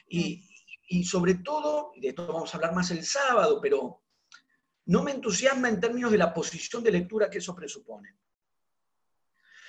Y, 0.09 0.49
y 0.89 1.05
sobre 1.05 1.37
todo, 1.37 1.93
y 1.95 2.01
de 2.01 2.09
esto 2.09 2.27
vamos 2.27 2.53
a 2.53 2.57
hablar 2.57 2.75
más 2.75 2.91
el 2.91 3.05
sábado, 3.05 3.61
pero 3.61 4.03
no 4.87 5.03
me 5.03 5.13
entusiasma 5.13 5.69
en 5.69 5.81
términos 5.81 6.13
de 6.13 6.19
la 6.19 6.33
posición 6.35 6.83
de 6.83 6.93
lectura 6.93 7.31
que 7.31 7.39
eso 7.39 7.55
presupone. 7.55 8.17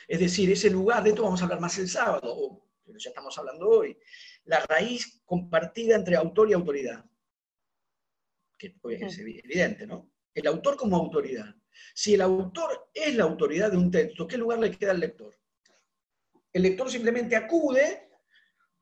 Es 0.07 0.19
decir, 0.19 0.51
ese 0.51 0.69
lugar, 0.69 1.03
de 1.03 1.09
esto 1.09 1.23
vamos 1.23 1.41
a 1.41 1.45
hablar 1.45 1.59
más 1.59 1.77
el 1.77 1.89
sábado, 1.89 2.61
pero 2.85 2.99
ya 2.99 3.09
estamos 3.09 3.37
hablando 3.37 3.67
hoy, 3.67 3.97
la 4.45 4.59
raíz 4.59 5.21
compartida 5.25 5.95
entre 5.95 6.15
autor 6.15 6.49
y 6.49 6.53
autoridad. 6.53 7.03
que 8.57 8.75
es 8.89 9.17
evidente, 9.19 9.87
¿no? 9.87 10.11
El 10.33 10.47
autor 10.47 10.75
como 10.75 10.97
autoridad. 10.97 11.55
Si 11.93 12.13
el 12.13 12.21
autor 12.21 12.89
es 12.93 13.15
la 13.15 13.23
autoridad 13.23 13.71
de 13.71 13.77
un 13.77 13.91
texto, 13.91 14.27
¿qué 14.27 14.37
lugar 14.37 14.59
le 14.59 14.71
queda 14.71 14.91
al 14.91 14.99
lector? 14.99 15.35
El 16.51 16.63
lector 16.63 16.89
simplemente 16.89 17.35
acude, 17.35 18.09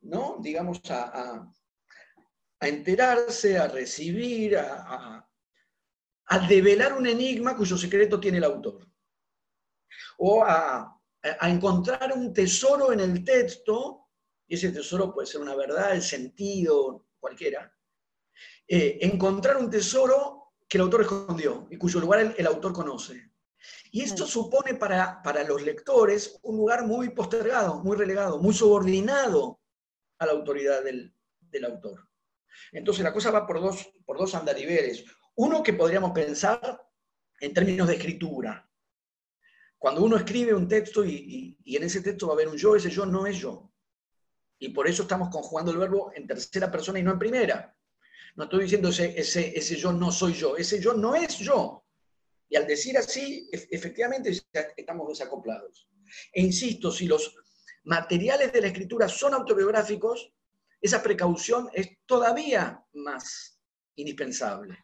¿no? 0.02 0.38
Digamos, 0.40 0.80
a, 0.90 1.52
enterarse, 2.60 3.58
a 3.58 3.68
recibir, 3.68 4.58
a, 4.58 5.28
a, 6.26 6.48
develar 6.48 6.94
un 6.94 7.08
enigma 7.08 7.58
cuyo 7.58 7.78
secreto 7.78 8.20
tiene 8.20 8.38
el 8.38 8.46
autor. 8.46 8.88
O 10.18 10.44
a, 10.44 11.00
encontrar 11.42 12.14
un 12.14 12.34
tesoro 12.34 12.92
en 12.92 13.00
el 13.00 13.24
texto, 13.24 14.10
y 14.48 14.56
ese 14.56 14.72
tesoro 14.72 15.14
puede 15.14 15.26
ser 15.26 15.42
una 15.42 15.56
verdad, 15.56 15.94
el 15.94 16.02
sentido, 16.02 17.08
cualquiera. 17.20 17.74
Eh, 18.68 19.00
encontrar 19.02 19.58
un 19.58 19.70
tesoro 19.70 20.43
que 20.68 20.78
el 20.78 20.84
autor 20.84 21.02
escondió 21.02 21.68
y 21.70 21.78
cuyo 21.78 22.00
lugar 22.00 22.36
el, 22.38 22.48
autor 22.48 22.74
conoce. 22.74 23.32
Y 23.92 24.02
esto 24.02 24.26
supone 24.26 24.76
para, 24.76 25.22
para, 25.22 25.44
los 25.44 25.62
lectores 25.62 26.40
un 26.44 26.58
lugar 26.58 26.86
muy 26.86 27.10
postergado, 27.10 27.84
muy 27.84 27.96
relegado, 27.96 28.40
muy 28.40 28.54
subordinado 28.54 29.62
a 30.18 30.26
la 30.26 30.32
autoridad 30.34 30.84
del, 30.84 31.16
del 31.40 31.66
autor. 31.66 32.08
Entonces 32.72 33.04
la 33.04 33.14
cosa 33.14 33.32
va 33.32 33.46
por 33.46 33.62
dos, 33.62 33.90
por 34.06 34.18
dos 34.18 34.36
andariveles. 34.36 35.06
Uno 35.36 35.64
que 35.64 35.74
podríamos 35.74 36.12
pensar 36.12 36.82
en 37.40 37.54
términos 37.54 37.88
de 37.88 37.96
escritura. 37.96 38.70
Cuando 39.78 40.04
uno 40.04 40.16
escribe 40.16 40.54
un 40.54 40.68
texto 40.68 41.04
y, 41.04 41.58
y, 41.64 41.76
en 41.76 41.84
ese 41.84 42.02
texto 42.02 42.28
va 42.28 42.34
a 42.34 42.36
haber 42.36 42.48
un 42.48 42.58
yo, 42.58 42.76
ese 42.76 42.90
yo 42.90 43.06
no 43.06 43.28
es 43.28 43.38
yo. 43.38 43.70
Y 44.58 44.70
por 44.70 44.88
eso 44.88 45.02
estamos 45.02 45.30
conjugando 45.30 45.72
el 45.72 45.78
verbo 45.78 46.12
en 46.16 46.26
tercera 46.26 46.72
persona 46.72 47.00
y 47.00 47.04
no 47.04 47.12
en 47.12 47.20
primera. 47.20 47.76
No 48.36 48.46
estoy 48.46 48.64
diciendo 48.64 48.90
ese, 48.90 49.20
ese, 49.20 49.58
ese 49.58 49.76
yo 49.76 49.92
no 49.92 50.12
soy 50.12 50.34
yo, 50.34 50.58
ese 50.58 50.82
yo 50.82 50.94
no 50.94 51.16
es 51.16 51.38
yo. 51.38 51.84
Y 52.50 52.56
al 52.56 52.68
decir 52.68 52.98
así, 52.98 53.50
efectivamente 53.52 54.32
estamos 54.76 55.08
desacoplados. 55.08 55.88
E 56.32 56.42
insisto, 56.42 56.92
si 56.92 57.08
los 57.08 57.36
materiales 57.86 58.52
de 58.52 58.62
la 58.62 58.68
escritura 58.68 59.08
son 59.08 59.34
autobiográficos, 59.34 60.32
esa 60.80 61.02
precaución 61.02 61.70
es 61.74 61.98
todavía 62.06 62.84
más 62.94 63.60
indispensable. 63.96 64.78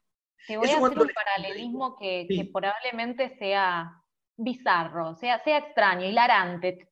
Te 0.47 0.57
voy 0.57 0.69
a 0.69 0.77
hacer 0.77 0.99
un 0.99 1.09
paralelismo 1.13 1.97
que, 1.97 2.49
probablemente 2.51 3.37
sea 3.37 3.91
bizarro, 4.35 5.15
sea, 5.15 5.43
sea 5.43 5.57
extraño, 5.57 6.07
hilarante. 6.07 6.89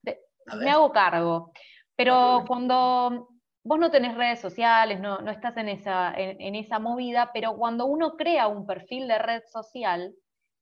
Me 0.59 0.69
hago 0.69 0.91
cargo. 0.91 1.51
Pero 1.95 2.43
cuando 2.47 3.29
vos 3.67 3.79
no 3.79 3.91
tenés 3.91 4.15
redes 4.15 4.39
sociales, 4.39 4.99
no, 5.01 5.19
estás 5.29 5.57
en 5.57 5.67
esa, 5.67 6.13
en, 6.15 6.55
esa 6.55 6.79
movida, 6.79 7.31
pero 7.33 7.57
cuando 7.57 7.85
uno 7.85 8.15
crea 8.15 8.47
un 8.47 8.65
perfil 8.65 9.09
de 9.09 9.19
red 9.19 9.43
social, 9.51 10.15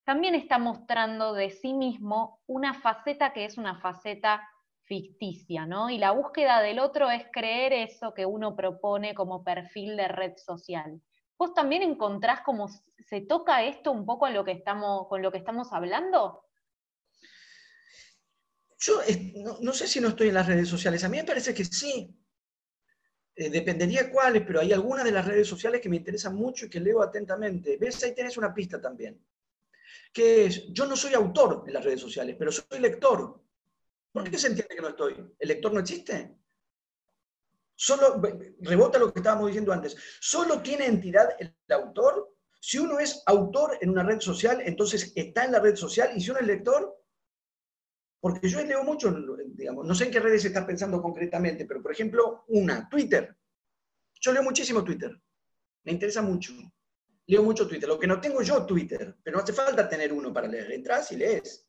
también 0.04 0.34
está 0.34 0.58
mostrando 0.58 1.34
de 1.34 1.52
sí 1.52 1.74
mismo 1.74 2.42
una 2.48 2.74
faceta 2.74 3.32
que 3.32 3.46
es 3.46 3.60
una 3.60 3.80
faceta 3.80 4.42
ficticia, 4.86 5.68
¿no? 5.68 5.90
Y 5.90 6.00
la 6.00 6.12
búsqueda 6.12 6.62
del 6.62 6.80
otro 6.80 7.12
es 7.12 7.26
creer 7.32 7.74
eso 7.74 8.14
que 8.14 8.26
uno 8.26 8.56
propone 8.56 9.14
como 9.14 9.44
perfil 9.44 9.98
de 9.98 10.08
red 10.08 10.34
social. 10.38 11.00
¿Vos 11.38 11.54
también 11.54 11.84
encontrás 11.84 12.42
cómo 12.42 12.68
se 12.68 13.22
toca 13.22 13.64
esto 13.64 13.92
un 13.92 14.06
poco 14.06 14.28
lo 14.30 14.44
que 14.44 14.52
estamos, 14.52 15.08
con 15.08 15.22
lo 15.22 15.32
que 15.32 15.38
estamos 15.38 15.74
hablando? 15.74 16.44
Yo 18.80 18.94
no, 19.44 19.58
no, 19.62 19.74
sé 19.74 19.88
si 19.88 20.00
no 20.00 20.10
estoy 20.10 20.30
en 20.30 20.36
las 20.36 20.48
redes 20.48 20.70
sociales. 20.70 21.04
A 21.04 21.10
mí 21.10 21.18
me 21.18 21.24
parece 21.24 21.54
que 21.54 21.66
sí. 21.66 22.16
Eh, 23.38 23.50
dependería 23.50 24.10
cuáles, 24.10 24.44
pero 24.48 24.62
hay 24.62 24.72
algunas 24.72 25.04
de 25.04 25.12
las 25.12 25.26
redes 25.26 25.48
sociales 25.48 25.82
que 25.82 25.90
me 25.90 25.98
interesan 25.98 26.36
mucho 26.36 26.66
y 26.66 26.70
que 26.70 26.80
leo 26.80 27.02
atentamente. 27.02 27.78
¿Ves? 27.78 28.02
Ahí 28.04 28.16
tenés 28.16 28.38
una 28.38 28.54
pista 28.54 28.80
también. 28.80 29.20
Que 30.14 30.46
es, 30.46 30.68
yo 30.72 30.86
no 30.86 30.96
soy 30.96 31.14
autor 31.14 31.66
en 31.68 31.74
las 31.74 31.84
redes 31.84 32.00
sociales, 32.00 32.36
pero 32.40 32.52
soy 32.52 32.80
lector. 32.80 33.42
¿Por 34.14 34.30
qué 34.30 34.38
se 34.38 34.48
entiende 34.48 34.76
que 34.76 34.82
no 34.82 34.90
estoy? 34.90 35.16
¿El 35.38 35.48
lector 35.50 35.74
no 35.74 35.82
existe? 35.82 36.38
Solo, 37.76 38.22
rebota 38.62 38.98
lo 38.98 39.12
que 39.12 39.20
estábamos 39.20 39.48
diciendo 39.48 39.74
antes, 39.74 39.98
solo 40.22 40.62
tiene 40.62 40.86
entidad 40.86 41.36
el 41.38 41.54
autor. 41.70 42.34
Si 42.62 42.78
uno 42.78 43.00
es 43.00 43.22
autor 43.26 43.78
en 43.82 43.90
una 43.90 44.04
red 44.04 44.22
social, 44.22 44.62
entonces 44.66 45.12
está 45.14 45.44
en 45.44 45.52
la 45.52 45.60
red 45.60 45.76
social, 45.76 46.12
y 46.16 46.22
si 46.22 46.32
uno 46.32 46.40
es 46.40 46.48
lector, 46.48 46.98
porque 48.26 48.50
yo 48.50 48.60
leo 48.64 48.84
mucho, 48.84 49.16
digamos, 49.54 49.86
no 49.86 49.94
sé 49.94 50.06
en 50.06 50.12
qué 50.12 50.20
redes 50.20 50.44
estás 50.44 50.66
pensando 50.66 51.00
concretamente, 51.00 51.64
pero 51.68 51.80
por 51.80 51.92
ejemplo, 51.92 52.44
una, 52.48 52.90
Twitter. 52.90 53.38
Yo 54.20 54.34
leo 54.34 54.42
muchísimo 54.42 54.84
Twitter. 54.84 55.16
Me 55.84 55.92
interesa 55.92 56.24
mucho. 56.24 56.54
Leo 57.28 57.44
mucho 57.44 57.68
Twitter. 57.68 57.88
Lo 57.88 58.00
que 58.00 58.08
no 58.08 58.20
tengo 58.20 58.42
yo 58.42 58.66
Twitter, 58.66 59.16
pero 59.24 59.38
no 59.38 59.44
hace 59.44 59.54
falta 59.54 59.88
tener 59.88 60.12
uno 60.12 60.34
para 60.34 60.48
leer. 60.48 60.72
Entras 60.72 61.12
y 61.12 61.18
lees. 61.18 61.68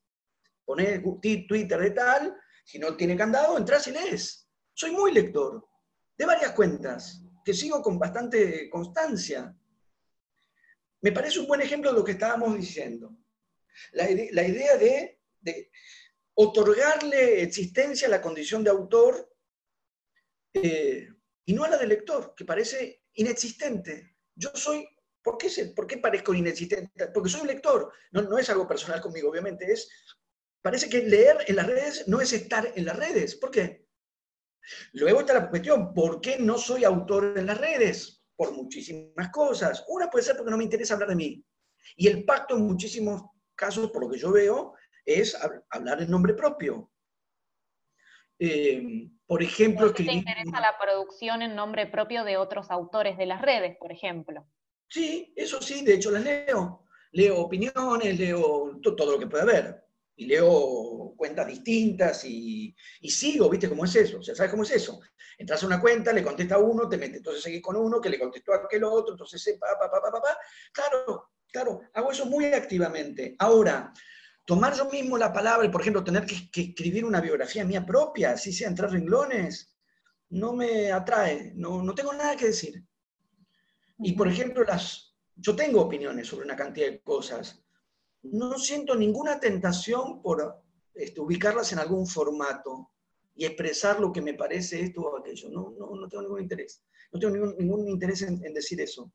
Pones 0.64 1.02
Twitter 1.20 1.78
de 1.78 1.90
tal, 1.90 2.34
si 2.64 2.78
no 2.78 2.96
tiene 2.96 3.18
candado, 3.18 3.58
entras 3.58 3.86
y 3.88 3.90
lees. 3.90 4.48
Soy 4.72 4.92
muy 4.92 5.12
lector, 5.12 5.62
de 6.16 6.24
varias 6.24 6.52
cuentas, 6.52 7.22
que 7.44 7.52
sigo 7.52 7.82
con 7.82 7.98
bastante 7.98 8.70
constancia. 8.70 9.54
Me 11.02 11.12
parece 11.12 11.38
un 11.38 11.48
buen 11.48 11.60
ejemplo 11.60 11.90
de 11.92 11.98
lo 11.98 12.02
que 12.02 12.12
estábamos 12.12 12.56
diciendo. 12.56 13.14
La, 13.92 14.10
idea 14.10 14.78
de 14.78 15.20
otorgarle 16.38 17.42
existencia 17.42 18.08
a 18.08 18.10
la 18.10 18.20
condición 18.20 18.62
de 18.62 18.70
autor 18.70 19.32
eh, 20.52 21.08
y 21.44 21.52
no 21.54 21.64
a 21.64 21.68
la 21.68 21.78
de 21.78 21.86
lector, 21.86 22.34
que 22.36 22.44
parece 22.44 23.04
inexistente. 23.14 24.16
Yo 24.34 24.50
soy, 24.54 24.86
¿por 25.22 25.38
qué, 25.38 25.48
¿por 25.74 25.86
qué 25.86 25.98
parezco 25.98 26.34
inexistente? 26.34 27.08
Porque 27.08 27.30
soy 27.30 27.40
un 27.42 27.46
lector, 27.46 27.90
no, 28.12 28.22
no 28.22 28.38
es 28.38 28.50
algo 28.50 28.68
personal 28.68 29.00
conmigo, 29.00 29.30
obviamente, 29.30 29.72
es, 29.72 29.88
parece 30.60 30.88
que 30.88 31.02
leer 31.02 31.38
en 31.46 31.56
las 31.56 31.66
redes 31.66 32.08
no 32.08 32.20
es 32.20 32.32
estar 32.32 32.70
en 32.74 32.84
las 32.84 32.96
redes. 32.96 33.34
¿Por 33.36 33.50
qué? 33.50 33.86
Luego 34.92 35.20
está 35.20 35.32
la 35.34 35.48
cuestión, 35.48 35.94
¿por 35.94 36.20
qué 36.20 36.38
no 36.38 36.58
soy 36.58 36.84
autor 36.84 37.34
en 37.36 37.46
las 37.46 37.58
redes? 37.58 38.24
Por 38.36 38.52
muchísimas 38.52 39.30
cosas. 39.30 39.84
Una 39.88 40.10
puede 40.10 40.24
ser 40.24 40.36
porque 40.36 40.50
no 40.50 40.58
me 40.58 40.64
interesa 40.64 40.94
hablar 40.94 41.10
de 41.10 41.16
mí. 41.16 41.44
Y 41.96 42.08
el 42.08 42.24
pacto 42.24 42.56
en 42.56 42.62
muchísimos 42.62 43.22
casos, 43.54 43.90
por 43.90 44.02
lo 44.02 44.10
que 44.10 44.18
yo 44.18 44.32
veo, 44.32 44.74
es 45.06 45.38
hablar 45.70 46.02
en 46.02 46.10
nombre 46.10 46.34
propio. 46.34 46.90
Eh, 48.38 49.08
por 49.26 49.42
ejemplo. 49.42 49.92
¿Te 49.92 50.02
interesa 50.02 50.60
la 50.60 50.76
producción 50.78 51.42
en 51.42 51.54
nombre 51.54 51.86
propio 51.86 52.24
de 52.24 52.36
otros 52.36 52.70
autores 52.70 53.16
de 53.16 53.26
las 53.26 53.40
redes, 53.40 53.76
por 53.78 53.92
ejemplo? 53.92 54.46
Sí, 54.88 55.32
eso 55.36 55.60
sí, 55.60 55.84
de 55.84 55.94
hecho 55.94 56.10
las 56.10 56.22
leo. 56.22 56.84
Leo 57.12 57.38
opiniones, 57.38 58.18
leo 58.18 58.78
todo 58.82 59.12
lo 59.12 59.18
que 59.18 59.26
pueda 59.26 59.44
haber. 59.44 59.84
Y 60.16 60.26
leo 60.26 61.14
cuentas 61.16 61.46
distintas 61.46 62.24
y, 62.24 62.74
sigo, 63.02 63.48
¿viste 63.50 63.68
cómo 63.68 63.84
es 63.84 63.96
eso? 63.96 64.18
O 64.18 64.22
sea, 64.22 64.34
¿sabes 64.34 64.50
cómo 64.50 64.62
es 64.62 64.70
eso? 64.70 65.00
Entras 65.38 65.62
a 65.62 65.66
una 65.66 65.80
cuenta, 65.80 66.12
le 66.12 66.22
contesta 66.22 66.54
a 66.54 66.58
uno, 66.58 66.88
te 66.88 66.96
metes, 66.96 67.18
entonces 67.18 67.42
seguís 67.42 67.62
con 67.62 67.76
uno, 67.76 68.00
que 68.00 68.08
le 68.08 68.18
contestó 68.18 68.52
a 68.52 68.56
aquel 68.56 68.84
otro, 68.84 69.12
entonces, 69.12 69.58
pa, 69.60 69.66
pa, 69.78 69.90
pa, 69.90 70.10
pa, 70.10 70.20
pa. 70.20 70.38
Claro, 70.72 71.30
claro, 71.50 71.80
hago 71.92 72.12
eso 72.12 72.26
muy 72.26 72.46
activamente. 72.46 73.36
Ahora, 73.38 73.92
tomar 74.46 74.74
yo 74.74 74.88
mismo 74.88 75.18
la 75.18 75.32
palabra 75.32 75.66
y, 75.66 75.70
por 75.70 75.80
ejemplo, 75.82 76.04
tener 76.04 76.24
que, 76.24 76.62
escribir 76.62 77.04
una 77.04 77.20
biografía 77.20 77.64
mía 77.64 77.84
propia, 77.84 78.30
así 78.30 78.52
sea 78.52 78.68
en 78.68 78.76
tres 78.76 78.92
renglones, 78.92 79.76
no 80.30 80.54
me 80.54 80.92
atrae, 80.92 81.52
no, 81.56 81.82
no 81.82 81.94
tengo 81.94 82.12
nada 82.12 82.36
que 82.36 82.46
decir. 82.46 82.82
Y, 83.98 84.12
por 84.12 84.28
ejemplo, 84.28 84.64
las, 84.64 85.16
yo 85.34 85.54
tengo 85.56 85.82
opiniones 85.82 86.28
sobre 86.28 86.44
una 86.44 86.56
cantidad 86.56 86.86
de 86.86 87.02
cosas. 87.02 87.62
No 88.22 88.58
siento 88.58 88.94
ninguna 88.94 89.40
tentación 89.40 90.22
por 90.22 90.62
este, 90.94 91.20
ubicarlas 91.20 91.72
en 91.72 91.80
algún 91.80 92.06
formato 92.06 92.92
y 93.34 93.44
expresar 93.44 94.00
lo 94.00 94.12
que 94.12 94.22
me 94.22 94.34
parece 94.34 94.80
esto 94.80 95.02
o 95.02 95.18
aquello. 95.18 95.50
No, 95.50 95.74
no, 95.78 95.94
no 95.94 96.08
tengo 96.08 96.22
ningún 96.22 96.42
interés. 96.42 96.84
No 97.12 97.18
tengo 97.18 97.34
ningún, 97.34 97.56
ningún 97.58 97.88
interés 97.88 98.22
en, 98.22 98.40
decir 98.54 98.80
eso. 98.80 99.12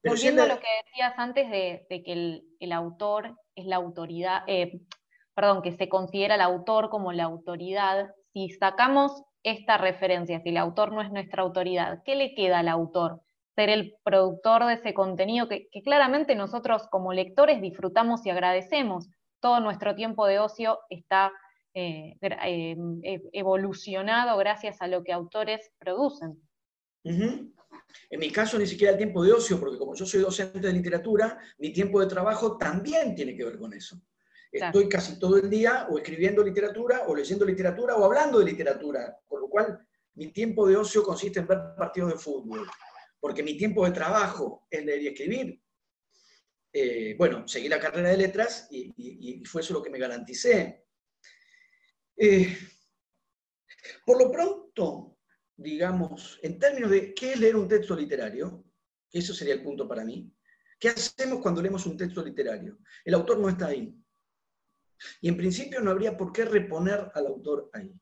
Pero 0.00 0.14
Volviendo 0.14 0.42
a 0.42 0.46
lo 0.46 0.60
que 0.60 0.66
decías 0.84 1.14
antes 1.16 1.50
de, 1.50 1.86
que 1.88 2.12
el, 2.12 2.56
el, 2.60 2.72
autor 2.72 3.36
es 3.58 3.66
la 3.66 3.76
autoridad, 3.76 4.42
eh, 4.46 4.80
perdón, 5.34 5.62
que 5.62 5.72
se 5.72 5.88
considera 5.88 6.34
el 6.34 6.40
autor 6.40 6.90
como 6.90 7.12
la 7.12 7.24
autoridad, 7.24 8.14
si 8.32 8.50
sacamos 8.50 9.22
esta 9.42 9.78
referencia, 9.78 10.40
si 10.40 10.50
el 10.50 10.56
autor 10.56 10.92
no 10.92 11.00
es 11.00 11.10
nuestra 11.10 11.42
autoridad, 11.42 12.02
¿qué 12.04 12.16
le 12.16 12.34
queda 12.34 12.60
al 12.60 12.68
autor? 12.68 13.22
Ser 13.54 13.70
el 13.70 13.94
productor 14.04 14.66
de 14.66 14.74
ese 14.74 14.94
contenido 14.94 15.48
que, 15.48 15.68
claramente 15.82 16.34
nosotros 16.34 16.86
como 16.88 17.12
lectores 17.12 17.60
disfrutamos 17.60 18.24
y 18.26 18.30
agradecemos. 18.30 19.08
Todo 19.40 19.60
nuestro 19.60 19.94
tiempo 19.94 20.26
de 20.26 20.38
ocio 20.38 20.78
está 20.90 21.32
eh, 21.74 22.16
eh, 22.20 22.76
evolucionado 23.32 24.36
gracias 24.36 24.80
a 24.80 24.86
lo 24.86 25.02
que 25.02 25.12
autores 25.12 25.70
producen. 25.78 26.47
En 28.10 28.20
mi 28.20 28.30
caso, 28.30 28.58
ni 28.58 28.66
siquiera 28.66 28.92
el 28.92 28.98
tiempo 28.98 29.22
de 29.22 29.32
ocio, 29.32 29.58
porque 29.58 29.78
como 29.78 29.94
yo 29.94 30.06
soy 30.06 30.20
docente 30.20 30.60
de 30.60 30.72
literatura, 30.72 31.38
mi 31.58 31.72
tiempo 31.72 32.00
de 32.00 32.06
trabajo 32.06 32.56
también 32.56 33.14
tiene 33.14 33.36
que 33.36 33.44
ver 33.44 33.58
con 33.58 33.72
eso. 33.72 34.00
Estoy 34.50 34.88
casi 34.88 35.18
todo 35.18 35.36
el 35.36 35.50
día 35.50 35.86
o 35.90 35.98
escribiendo 35.98 36.42
literatura, 36.42 37.02
o 37.06 37.14
leyendo 37.14 37.44
literatura, 37.44 37.96
o 37.96 38.04
hablando 38.04 38.38
de 38.38 38.46
literatura, 38.46 39.18
con 39.26 39.42
lo 39.42 39.48
cual 39.48 39.78
mi 40.14 40.28
tiempo 40.32 40.66
de 40.66 40.76
ocio 40.76 41.02
consiste 41.02 41.40
en 41.40 41.46
ver 41.46 41.58
partidos 41.76 42.12
de 42.12 42.18
fútbol, 42.18 42.66
porque 43.20 43.42
mi 43.42 43.56
tiempo 43.56 43.84
de 43.84 43.92
trabajo 43.92 44.66
es 44.70 44.84
leer 44.84 45.02
y 45.02 45.08
escribir. 45.08 45.60
eh, 46.72 47.14
bueno, 47.16 47.48
seguí 47.48 47.68
la 47.68 47.80
carrera 47.80 48.10
de 48.10 48.16
letras 48.16 48.68
y, 48.70 49.42
fue 49.44 49.62
eso 49.62 49.74
lo 49.74 49.82
que 49.82 49.90
me 49.90 49.98
garanticé. 49.98 50.84
Eh, 52.16 52.56
por 54.04 54.18
lo 54.22 54.30
pronto, 54.30 55.17
digamos, 55.58 56.38
en 56.42 56.58
términos 56.58 56.90
de 56.90 57.12
qué 57.12 57.32
es 57.32 57.40
leer 57.40 57.56
un 57.56 57.68
texto 57.68 57.94
literario, 57.96 58.64
que 59.10 59.18
eso 59.18 59.34
sería 59.34 59.54
el 59.54 59.62
punto 59.62 59.88
para 59.88 60.04
mí, 60.04 60.32
¿qué 60.78 60.88
hacemos 60.88 61.40
cuando 61.42 61.60
leemos 61.60 61.84
un 61.86 61.96
texto 61.96 62.24
literario? 62.24 62.78
El 63.04 63.14
autor 63.14 63.40
no 63.40 63.48
está 63.48 63.66
ahí. 63.66 63.92
Y 65.20 65.28
en 65.28 65.36
principio 65.36 65.80
no 65.80 65.90
habría 65.90 66.16
por 66.16 66.32
qué 66.32 66.44
reponer 66.44 67.10
al 67.12 67.26
autor 67.26 67.70
ahí. 67.72 67.92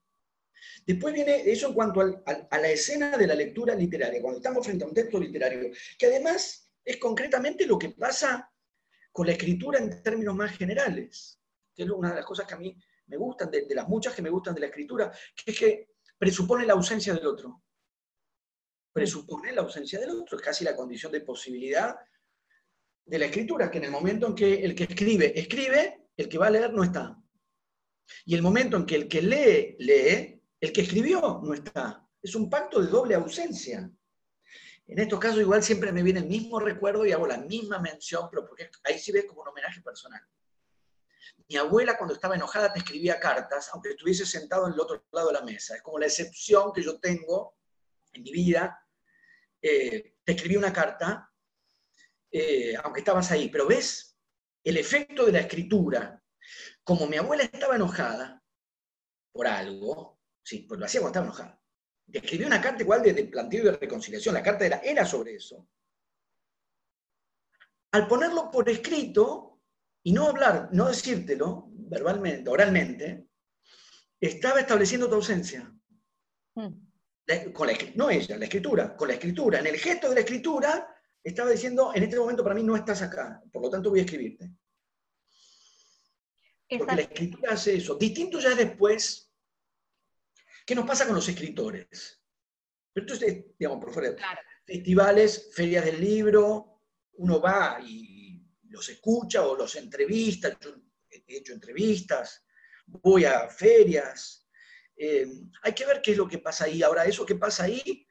Después 0.86 1.14
viene 1.14 1.50
eso 1.50 1.68
en 1.68 1.75
cuanto 1.75 2.00
a 2.00 2.58
la 2.58 2.68
escena 2.68 3.16
de 3.16 3.26
la 3.26 3.34
lectura 3.34 3.75
literaria, 3.75 4.20
cuando 4.20 4.38
estamos 4.38 4.64
frente 4.64 4.84
a 4.84 4.88
un 4.88 4.94
texto 4.94 5.18
literario, 5.18 5.70
que 5.98 6.06
además 6.06 6.70
es 6.84 6.98
concretamente 6.98 7.66
lo 7.66 7.78
que 7.78 7.90
pasa 7.90 8.52
con 9.12 9.26
la 9.26 9.32
escritura 9.32 9.78
en 9.78 10.02
términos 10.02 10.34
más 10.34 10.56
generales, 10.56 11.40
que 11.75 11.84
es 11.84 11.90
una 11.90 12.10
de 12.10 12.16
las 12.16 12.26
cosas 12.26 12.46
que 12.46 12.54
a 12.54 12.58
mí 12.58 12.76
me 13.06 13.16
gustan, 13.16 13.50
de, 13.50 13.66
las 13.75 13.88
muchas 13.88 14.14
que 14.14 14.22
me 14.22 14.30
gustan 14.30 14.54
de 14.54 14.60
la 14.60 14.66
escritura, 14.66 15.10
que 15.34 15.52
es 15.52 15.58
que 15.58 15.96
presupone 16.18 16.66
la 16.66 16.75
ausencia 16.75 17.14
del 17.14 17.26
otro. 17.26 17.62
Presupone 18.92 19.52
la 19.52 19.62
ausencia 19.62 19.99
del 20.00 20.11
otro, 20.11 20.37
es 20.38 20.42
casi 20.42 20.64
la 20.64 20.75
condición 20.75 21.12
de 21.12 21.20
posibilidad 21.20 21.96
de 23.04 23.18
la 23.18 23.26
escritura, 23.26 23.70
que 23.70 23.78
en 23.78 23.85
el 23.85 23.90
momento 23.90 24.26
en 24.26 24.35
que 24.35 24.64
el 24.64 24.75
que 24.75 24.85
escribe, 24.85 25.38
escribe, 25.38 26.08
el 26.16 26.28
que 26.28 26.38
va 26.38 26.46
a 26.46 26.50
leer 26.50 26.73
no 26.73 26.82
está. 26.82 27.16
Y 28.25 28.35
el 28.35 28.42
momento 28.42 28.76
en 28.76 28.87
que 28.87 28.96
el 28.96 29.08
que 29.08 29.23
lee, 29.23 29.76
lee, 29.78 30.42
el 30.61 30.73
que 30.73 30.80
escribió 30.80 31.40
no 31.42 31.54
está. 31.54 32.06
Es 32.23 32.35
un 32.35 32.49
pacto 32.49 32.80
de 32.80 32.88
doble 32.88 33.14
ausencia. 33.14 33.90
En 34.88 34.99
estos 34.99 35.18
casos 35.18 35.40
igual 35.40 35.62
siempre 35.62 35.92
me 35.92 36.02
viene 36.02 36.20
el 36.20 36.26
mismo 36.26 36.58
recuerdo 36.58 37.04
y 37.04 37.12
hago 37.12 37.26
la 37.26 37.38
misma 37.38 37.78
mención, 37.78 38.28
pero 38.30 38.46
porque 38.46 38.70
ahí 38.85 38.99
sí 38.99 39.12
ves 39.12 39.26
como 39.26 39.42
un 39.42 39.49
homenaje 39.49 39.80
personal. 39.82 40.20
Mi 41.49 41.57
abuela 41.57 41.97
cuando 41.97 42.15
estaba 42.15 42.35
enojada 42.35 42.73
te 42.73 42.81
escribía 42.81 43.21
cartas, 43.21 43.71
aunque 43.73 43.91
estuviese 43.91 44.26
sentado 44.26 44.67
en 44.67 44.75
el 44.75 44.81
otro 44.81 45.05
lado 45.12 45.29
de 45.29 45.35
la 45.35 45.43
mesa. 45.43 45.76
Es 45.76 45.83
como 45.83 45.99
la 45.99 46.07
excepción 46.07 46.73
que 46.73 46.83
yo 46.83 46.99
tengo 46.99 47.57
en 48.12 48.23
mi 48.23 48.33
vida. 48.33 48.85
Eh, 49.62 50.17
te 50.25 50.33
escribí 50.33 50.57
una 50.57 50.73
carta, 50.73 51.33
eh, 52.31 52.75
aunque 52.83 53.00
estabas 53.00 53.31
ahí, 53.31 53.49
pero 53.49 53.67
ves 53.67 54.17
el 54.65 54.76
efecto 54.76 55.25
de 55.25 55.33
la 55.33 55.41
escritura. 55.41 56.23
Como 56.83 57.07
mi 57.07 57.17
abuela 57.17 57.45
estaba 57.45 57.76
enojada 57.76 58.43
por 59.33 59.47
algo, 59.47 60.21
sí, 60.43 60.61
pues 60.69 60.81
lo 60.81 60.87
hacía 60.87 61.00
cuando 61.00 61.21
estaba 61.21 61.26
enojada 61.26 61.67
escribió 62.12 62.47
una 62.47 62.61
carta 62.61 62.83
igual 62.83 63.03
de, 63.03 63.25
planteo 63.25 63.62
y 63.62 63.65
de 63.65 63.73
reconciliación, 63.73 64.35
la 64.35 64.43
carta 64.43 64.67
era, 64.67 64.79
era 64.79 65.05
sobre 65.05 65.35
eso. 65.35 65.69
Al 67.93 68.07
ponerlo 68.07 68.50
por 68.50 68.69
escrito 68.69 69.55
y 70.06 70.12
no 70.12 70.28
hablar, 70.28 70.68
no 70.70 70.86
decírtelo 70.86 71.66
verbalmente, 71.68 72.48
oralmente, 72.48 73.26
estaba 74.20 74.60
estableciendo 74.60 75.08
tu 75.08 75.16
ausencia. 75.16 75.68
Hmm. 76.54 77.52
con 77.52 77.68
no 77.96 78.08
ella, 78.08 78.38
la 78.38 78.44
escritura, 78.44 78.96
con 78.96 79.08
la 79.08 79.14
escritura. 79.14 79.58
En 79.58 79.66
el 79.66 79.76
gesto 79.78 80.08
de 80.08 80.14
la 80.14 80.20
escritura 80.20 80.88
estaba 81.22 81.50
diciendo, 81.50 81.90
en 81.92 82.04
este 82.04 82.18
momento 82.18 82.44
para 82.44 82.54
mí 82.54 82.62
no 82.62 82.76
estás 82.76 83.02
acá, 83.02 83.42
por 83.52 83.62
lo 83.62 83.68
tanto 83.68 83.90
voy 83.90 83.98
a 83.98 84.04
escribirte. 84.04 84.52
Porque 86.78 86.94
la 86.94 87.02
escritura 87.02 87.52
hace 87.54 87.76
eso. 87.76 87.96
Distinto 87.96 88.38
ya 88.38 88.54
después 88.54 89.26
¿Qué 90.64 90.75
nos 90.75 90.86
pasa 90.86 91.06
con 91.06 91.14
los 91.14 91.28
escritores? 91.28 92.20
Entonces, 92.94 93.44
digamos, 93.56 93.84
por 93.84 93.92
fuera, 93.92 94.16
festivales, 94.64 95.50
ferias 95.52 95.84
del 95.84 96.00
libro, 96.00 96.82
uno 97.14 97.40
va 97.40 97.78
y 97.84 98.15
los 98.70 98.88
escucha 98.88 99.47
o 99.47 99.56
los 99.56 99.76
entrevista, 99.76 100.56
yo 100.60 100.75
he 101.10 101.36
hecho 101.36 101.52
entrevistas, 101.52 102.45
voy 102.86 103.25
a 103.25 103.49
ferias, 103.49 104.47
eh, 104.97 105.26
hay 105.62 105.73
que 105.75 105.86
ver 105.86 106.00
qué 106.00 106.12
es 106.12 106.17
lo 106.17 106.26
que 106.26 106.38
pasa 106.38 106.64
ahí. 106.64 106.82
Ahora, 106.82 107.04
eso 107.04 107.26
que 107.26 107.34
pasa 107.34 107.64
ahí 107.64 108.06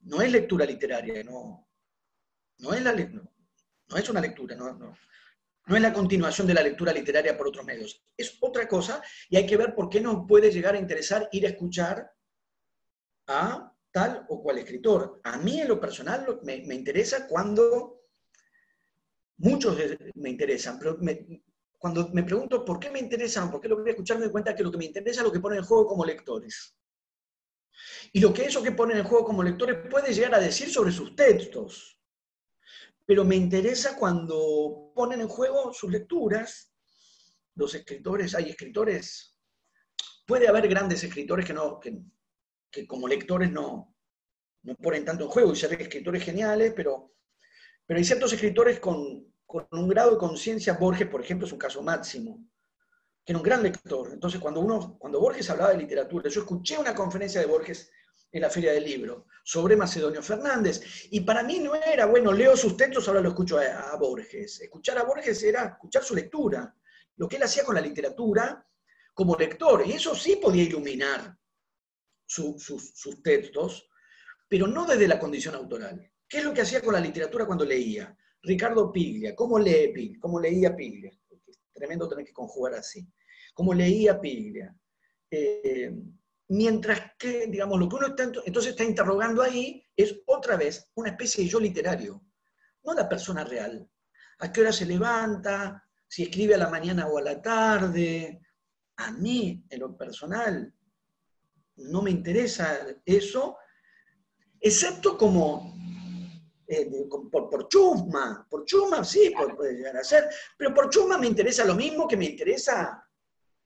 no 0.00 0.22
es 0.22 0.30
lectura 0.30 0.64
literaria, 0.64 1.24
no, 1.24 1.68
no, 2.58 2.74
es, 2.74 2.82
la, 2.82 2.92
no 2.92 3.96
es 3.96 4.08
una 4.08 4.20
lectura, 4.20 4.54
no, 4.54 4.72
no, 4.72 4.96
es 5.76 5.82
la 5.82 5.92
continuación 5.92 6.46
de 6.46 6.54
la 6.54 6.62
lectura 6.62 6.92
literaria 6.92 7.36
por 7.36 7.48
otros 7.48 7.64
medios. 7.64 8.04
Es 8.16 8.36
otra 8.40 8.66
cosa 8.68 9.02
y 9.28 9.36
hay 9.36 9.46
que 9.46 9.56
ver 9.56 9.74
por 9.74 9.88
qué 9.88 10.00
nos 10.00 10.26
puede 10.26 10.50
llegar 10.50 10.74
a 10.74 10.78
interesar 10.78 11.28
ir 11.32 11.46
a 11.46 11.50
escuchar 11.50 12.12
a 13.26 13.72
tal 13.92 14.26
o 14.28 14.42
cual 14.42 14.58
escritor. 14.58 15.20
A 15.24 15.36
mí 15.38 15.60
en 15.60 15.68
lo 15.68 15.80
personal 15.80 16.40
me, 16.42 16.74
interesa 16.74 17.26
cuando, 17.26 17.99
muchos 19.40 19.76
me 20.14 20.30
interesan, 20.30 20.78
pero 20.78 20.98
cuando 21.78 22.08
me 22.10 22.22
pregunto 22.22 22.64
por 22.64 22.78
qué 22.78 22.90
me 22.90 22.98
interesan, 22.98 23.50
por 23.50 23.60
qué 23.60 23.68
lo 23.68 23.76
voy 23.76 23.88
a 23.88 23.90
escuchar, 23.90 24.16
me 24.18 24.24
doy 24.24 24.32
cuenta 24.32 24.54
que 24.54 24.62
lo 24.62 24.70
que 24.70 24.78
me 24.78 24.84
interesa 24.86 25.20
es 25.20 25.26
lo 25.26 25.32
que 25.32 25.40
ponen 25.40 25.58
en 25.58 25.64
juego 25.64 25.86
como 25.86 26.04
lectores. 26.04 26.76
Y 28.12 28.20
lo 28.20 28.32
que 28.32 28.44
eso 28.44 28.62
que 28.62 28.72
ponen 28.72 28.98
en 28.98 29.04
juego 29.04 29.24
como 29.24 29.42
lectores 29.42 29.78
puede 29.90 30.12
llegar 30.12 30.34
a 30.34 30.40
decir 30.40 30.70
sobre 30.70 30.92
sus 30.92 31.14
textos 31.14 32.00
pero 33.10 33.24
me 33.24 33.34
interesa 33.34 33.96
cuando 33.96 34.92
ponen 34.94 35.20
en 35.20 35.26
juego 35.26 35.72
sus 35.72 35.90
lecturas. 35.90 36.72
Los 37.56 37.74
escritores, 37.74 38.36
hay 38.36 38.50
escritores, 38.50 39.36
puede 40.24 40.46
haber 40.46 40.68
grandes 40.68 41.02
escritores 41.02 41.44
que, 41.44 41.52
no, 41.52 41.80
que, 41.80 42.86
como 42.86 43.08
lectores 43.08 43.50
no, 43.50 43.96
no 44.62 44.76
ponen 44.76 45.04
tanto 45.04 45.24
en 45.24 45.30
juego, 45.30 45.52
y 45.52 45.56
se 45.56 45.66
ven 45.66 45.80
escritores 45.80 46.22
geniales, 46.22 46.72
pero, 46.76 47.16
pero 47.84 47.98
hay 47.98 48.04
ciertos 48.04 48.32
escritores 48.32 48.78
con, 48.78 49.29
con 49.50 49.66
un 49.72 49.88
grado 49.88 50.12
de 50.12 50.18
conciencia, 50.18 50.74
Borges, 50.74 51.08
por 51.08 51.20
ejemplo, 51.20 51.44
es 51.44 51.52
un 51.52 51.58
caso 51.58 51.82
máximo, 51.82 52.38
que 53.24 53.32
era 53.32 53.38
un 53.38 53.42
gran 53.42 53.64
lector. 53.64 54.12
Entonces, 54.12 54.38
cuando, 54.38 54.60
uno, 54.60 54.96
cuando 54.96 55.18
Borges 55.18 55.50
hablaba 55.50 55.72
de 55.72 55.78
literatura, 55.78 56.30
yo 56.30 56.42
escuché 56.42 56.78
una 56.78 56.94
conferencia 56.94 57.40
de 57.40 57.48
Borges 57.48 57.90
en 58.30 58.42
la 58.42 58.48
Feria 58.48 58.72
del 58.72 58.84
Libro, 58.84 59.26
sobre 59.42 59.74
Macedonio 59.74 60.22
Fernández. 60.22 61.08
Y 61.10 61.22
para 61.22 61.42
mí 61.42 61.58
no 61.58 61.74
era, 61.74 62.06
bueno, 62.06 62.32
leo 62.32 62.56
sus 62.56 62.76
textos, 62.76 63.08
ahora 63.08 63.20
lo 63.20 63.30
escucho 63.30 63.58
a, 63.58 63.96
Borges. 63.96 64.60
Escuchar 64.60 64.98
a 64.98 65.02
Borges 65.02 65.42
era 65.42 65.64
escuchar 65.64 66.04
su 66.04 66.14
lectura, 66.14 66.72
lo 67.16 67.28
que 67.28 67.34
él 67.34 67.42
hacía 67.42 67.64
con 67.64 67.74
la 67.74 67.80
literatura 67.80 68.64
como 69.12 69.34
lector. 69.34 69.84
Y 69.84 69.94
eso 69.94 70.14
sí 70.14 70.36
podía 70.36 70.62
iluminar 70.62 71.36
sus, 72.24 73.20
textos, 73.20 73.90
pero 74.48 74.68
no 74.68 74.86
desde 74.86 75.08
la 75.08 75.18
condición 75.18 75.56
autoral. 75.56 76.08
¿Qué 76.28 76.38
es 76.38 76.44
lo 76.44 76.54
que 76.54 76.60
hacía 76.60 76.80
con 76.80 76.94
la 76.94 77.00
literatura 77.00 77.46
cuando 77.46 77.64
leía? 77.64 78.16
Ricardo 78.42 78.90
Piglia, 78.92 79.34
¿cómo 79.34 79.58
lee 79.58 79.92
Piglia? 79.94 80.18
¿Cómo 80.20 80.40
leía 80.40 80.74
Piglia? 80.74 81.12
tremendo 81.72 82.08
tener 82.08 82.26
que 82.26 82.32
conjugar 82.32 82.74
así. 82.74 83.06
¿Cómo 83.54 83.72
leía 83.72 84.20
Piglia? 84.20 84.74
Eh, 85.30 85.94
Mientras 86.50 87.12
que, 87.16 87.46
digamos, 87.46 87.78
lo 87.78 87.88
que 87.88 87.94
uno 87.94 88.08
está, 88.08 88.24
entonces 88.24 88.72
está 88.72 88.82
interrogando 88.82 89.40
ahí 89.40 89.86
es 89.94 90.20
otra 90.26 90.56
vez 90.56 90.90
una 90.96 91.10
especie 91.10 91.44
de 91.44 91.50
yo 91.50 91.60
literario, 91.60 92.24
no 92.82 92.92
la 92.92 93.08
persona 93.08 93.44
real. 93.44 93.88
¿A 94.40 94.50
qué 94.50 94.62
hora 94.62 94.72
se 94.72 94.84
levanta? 94.84 95.88
Si 96.08 96.24
escribe 96.24 96.56
a 96.56 96.58
la 96.58 96.68
mañana 96.68 97.06
o 97.06 97.18
a 97.18 97.22
la 97.22 97.40
tarde. 97.40 98.40
A 98.96 99.12
mí, 99.12 99.64
en 99.70 99.78
lo 99.78 99.96
personal, 99.96 100.74
no 101.76 102.02
me 102.02 102.10
interesa 102.10 102.80
eso, 103.04 103.56
excepto 104.60 105.16
como 105.16 105.76
eh, 106.72 106.88
por, 107.08 107.50
por, 107.50 107.66
chusma. 107.66 108.46
Por 108.48 108.64
chusma, 108.64 109.02
sí, 109.04 109.32
puede 109.56 109.74
llegar 109.74 109.96
a 109.96 110.04
ser, 110.04 110.28
pero 110.56 110.72
por 110.72 110.88
chusma 110.88 111.18
me 111.18 111.26
interesa 111.26 111.64
lo 111.64 111.74
mismo 111.74 112.06
que 112.06 112.16
me 112.16 112.26
interesa 112.26 113.04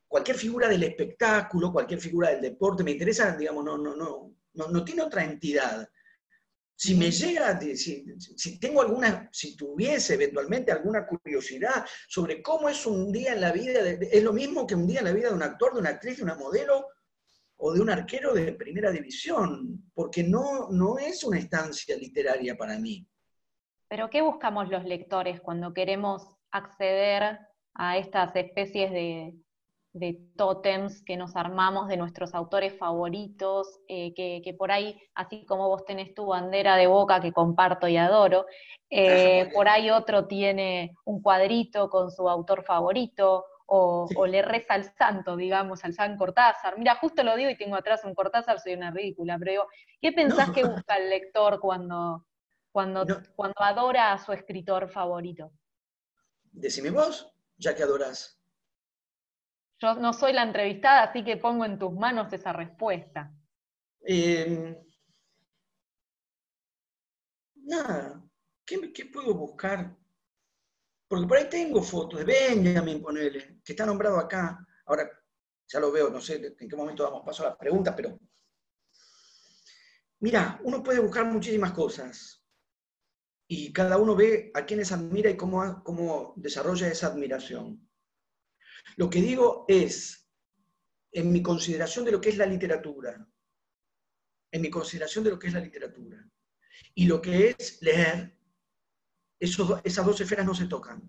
cualquier 0.09 0.39
figura 0.39 0.69
del 0.69 0.85
espectáculo, 0.85 1.71
cualquier 1.71 2.01
figura 2.01 2.31
del 2.31 2.41
deporte, 2.41 2.83
me 2.83 2.93
interesa, 2.93 3.37
digamos, 3.37 3.63
no, 3.63 3.77
no, 3.77 3.95
no, 3.95 4.35
no, 4.55 4.69
no 4.69 4.85
tiene 4.85 5.03
otra 5.03 5.23
entidad. 5.23 5.87
Si 6.75 6.95
me 6.95 7.11
llega, 7.11 7.61
si, 7.61 8.07
si, 8.17 8.59
tengo 8.59 8.81
alguna, 8.81 9.29
si 9.31 9.55
tuviese 9.55 10.15
eventualmente 10.15 10.73
alguna 10.73 11.07
curiosidad 11.07 11.85
sobre 12.09 12.41
cómo 12.41 12.71
es 12.71 12.87
un 12.87 13.13
día 13.13 13.35
en 13.35 13.43
la 13.43 13.53
vida, 13.53 13.81
es 13.81 14.23
lo 14.23 14.33
mismo 14.33 14.67
que 14.67 14.75
un 14.75 14.87
día 14.87 15.01
en 15.01 15.05
la 15.05 15.13
vida 15.13 15.29
de 15.29 15.35
un 15.35 15.43
actor, 15.43 15.75
de 15.75 15.81
una 15.81 15.91
actriz, 15.91 16.17
de 16.17 16.23
una 16.23 16.37
modelo 16.37 16.87
o 17.67 17.73
de 17.73 17.81
un 17.81 17.89
arquero 17.89 18.35
de 18.35 18.53
primera 18.53 18.91
división, 18.91 19.91
porque 19.95 20.23
no, 20.23 20.69
no 20.71 20.99
es 20.99 21.25
una 21.25 21.39
estancia 21.39 21.97
literaria 21.97 22.55
para 22.59 22.79
mí. 22.79 23.09
Pero 23.89 24.11
¿qué 24.11 24.21
buscamos 24.21 24.69
los 24.69 24.85
lectores 24.85 25.41
cuando 25.41 25.73
queremos 25.73 26.29
acceder 26.51 27.39
a 27.73 27.97
estas 27.97 28.37
especies 28.37 28.91
de, 28.93 29.35
de 29.95 30.21
tótems 30.37 31.03
que 31.07 31.17
nos 31.17 31.37
armamos 31.37 31.89
de 31.89 31.97
nuestros 31.97 32.35
autores 32.35 32.77
favoritos, 32.77 33.81
eh, 33.89 34.13
que, 34.13 34.55
por 34.59 34.71
ahí, 34.71 35.01
así 35.15 35.47
como 35.47 35.69
vos 35.69 35.87
tenés 35.87 36.13
tu 36.13 36.27
bandera 36.27 36.77
de 36.77 36.87
boca 36.87 37.23
que 37.23 37.33
comparto 37.33 37.89
y 37.89 37.97
adoro, 37.97 38.45
eh, 38.91 39.49
por 39.55 39.69
ahí 39.69 39.89
otro 39.89 40.27
tiene 40.27 40.95
un 41.07 41.23
cuadrito 41.23 41.89
con 41.89 42.11
su 42.11 42.29
autor 42.29 42.63
favorito, 42.63 43.47
o, 43.67 44.27
le 44.27 44.43
reza 44.43 44.75
al 44.75 44.85
santo, 44.95 45.37
digamos, 45.37 45.85
al 45.85 45.95
San 45.95 46.17
Cortázar. 46.17 46.79
Mira, 46.79 46.97
justo 46.97 47.23
lo 47.23 47.37
digo 47.37 47.51
y 47.51 47.57
tengo 47.57 47.77
atrás 47.77 48.05
un 48.05 48.15
Cortázar, 48.15 48.61
soy 48.61 48.75
una 48.75 48.91
ridícula, 48.91 49.39
pero 49.39 49.69
¿qué 50.01 50.13
pensás 50.13 50.51
que 50.51 50.65
busca 50.65 50.97
el 50.97 51.11
lector 51.11 51.61
cuando, 51.61 52.27
cuando, 52.71 53.07
cuando 53.35 53.61
adora 53.61 54.13
a 54.13 54.19
su 54.19 54.33
escritor 54.33 54.89
favorito? 54.91 55.53
Decime 56.53 56.91
vos, 56.91 57.33
ya 57.57 57.75
que 57.75 57.83
adorás. 57.83 58.39
Yo 59.81 59.95
no 59.95 60.13
soy 60.13 60.33
la 60.33 60.43
entrevistada, 60.43 61.05
así 61.05 61.25
que 61.25 61.37
pongo 61.37 61.65
en 61.65 61.79
tus 61.79 61.93
manos 61.93 62.33
esa 62.33 62.53
respuesta. 62.53 63.33
Em, 64.01 64.77
nada, 67.57 68.23
¿qué, 68.65 68.93
¿qué, 68.93 69.07
puedo 69.07 69.35
buscar? 69.35 69.97
Porque 71.15 71.29
por 71.29 71.39
ahí 71.39 71.49
tengo 71.49 71.81
fotos 71.81 72.19
de 72.19 72.25
Benjamin, 72.25 73.01
ponele, 73.01 73.61
que 73.65 73.73
está 73.73 73.87
nombrado 73.87 74.19
acá. 74.19 74.67
Ahora 74.87 75.09
ya 75.69 75.79
lo 75.79 75.93
veo, 75.93 76.11
no 76.11 76.21
sé 76.21 76.57
en 76.59 76.69
qué 76.69 76.75
momento 76.75 77.05
damos 77.05 77.25
paso 77.25 77.45
a 77.45 77.51
las 77.51 77.57
preguntas, 77.57 77.95
pero 77.97 78.19
mira, 80.19 80.61
uno 80.65 80.83
puede 80.83 80.99
buscar 80.99 81.25
muchísimas 81.27 81.71
cosas 81.71 82.45
y 83.47 83.73
cada 83.73 83.97
uno 83.97 84.17
ve 84.17 84.51
a 84.55 84.67
quienes 84.67 84.91
admira 84.91 85.31
y 85.31 85.37
cómo, 85.37 85.85
cómo 85.85 86.35
desarrolla 86.35 86.89
esa 86.89 87.07
admiración. 87.07 87.89
Lo 88.97 89.09
que 89.09 89.21
digo 89.21 89.67
es, 89.69 90.29
en 91.13 91.31
mi 91.31 91.45
consideración 91.45 92.05
de 92.05 92.11
lo 92.11 92.21
que 92.21 92.31
es 92.31 92.39
la 92.39 92.47
literatura, 92.47 93.25
en 94.51 94.61
mi 94.61 94.69
consideración 94.69 95.23
de 95.23 95.31
lo 95.31 95.39
que 95.39 95.47
es 95.47 95.55
la 95.55 95.61
literatura, 95.61 96.29
y 96.93 97.07
lo 97.07 97.23
que 97.23 97.55
es 97.57 97.81
leer, 97.83 98.37
esas 99.39 100.07
dos 100.07 100.21
esferas 100.21 100.47
no 100.47 100.55
se 100.55 100.67
tocan. 100.67 101.03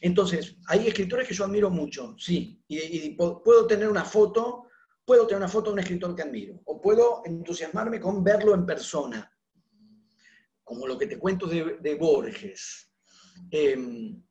Entonces, 0.00 0.56
hay 0.68 0.86
escritores 0.86 1.28
que 1.28 1.34
yo 1.34 1.44
admiro 1.44 1.70
mucho, 1.70 2.16
sí, 2.18 2.62
y, 2.68 3.10
puedo 3.10 3.66
tener 3.66 3.88
una 3.88 4.04
foto, 4.04 4.68
puedo 5.04 5.26
tener 5.26 5.38
una 5.38 5.48
foto 5.48 5.70
de 5.70 5.74
un 5.74 5.78
escritor 5.80 6.14
que 6.14 6.22
admiro, 6.22 6.60
o 6.64 6.80
puedo 6.80 7.22
entusiasmarme 7.24 8.00
con 8.00 8.22
verlo 8.22 8.54
en 8.54 8.66
persona, 8.66 9.32
como 10.64 10.86
lo 10.86 10.98
que 10.98 11.06
te 11.06 11.18
cuento 11.18 11.46
de, 11.46 11.94
Borges. 11.94 12.90
Em, 13.50 14.22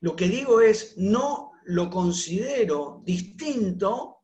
lo 0.00 0.14
que 0.14 0.28
digo 0.28 0.60
es, 0.60 0.96
no 0.96 1.52
lo 1.64 1.90
considero 1.90 3.02
distinto 3.04 4.15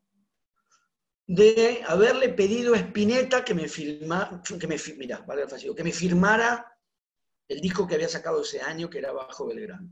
de 1.33 1.83
haberle 1.89 2.29
pedido 2.29 2.75
a 2.75 2.79
Spinetta 2.79 3.43
que 3.43 3.55
me, 3.55 3.67
filma, 3.67 4.43
que 4.45 4.67
me, 4.67 4.77
que 4.77 5.85
me 5.85 5.93
firmara 5.93 6.79
el 7.49 7.59
disco 7.59 7.87
que 7.87 7.95
había 7.95 8.09
sacado 8.09 8.43
ese 8.43 8.61
año, 8.61 8.91
que 8.91 8.99
era 8.99 9.13
Bajo 9.13 9.47
Belgrano. 9.47 9.89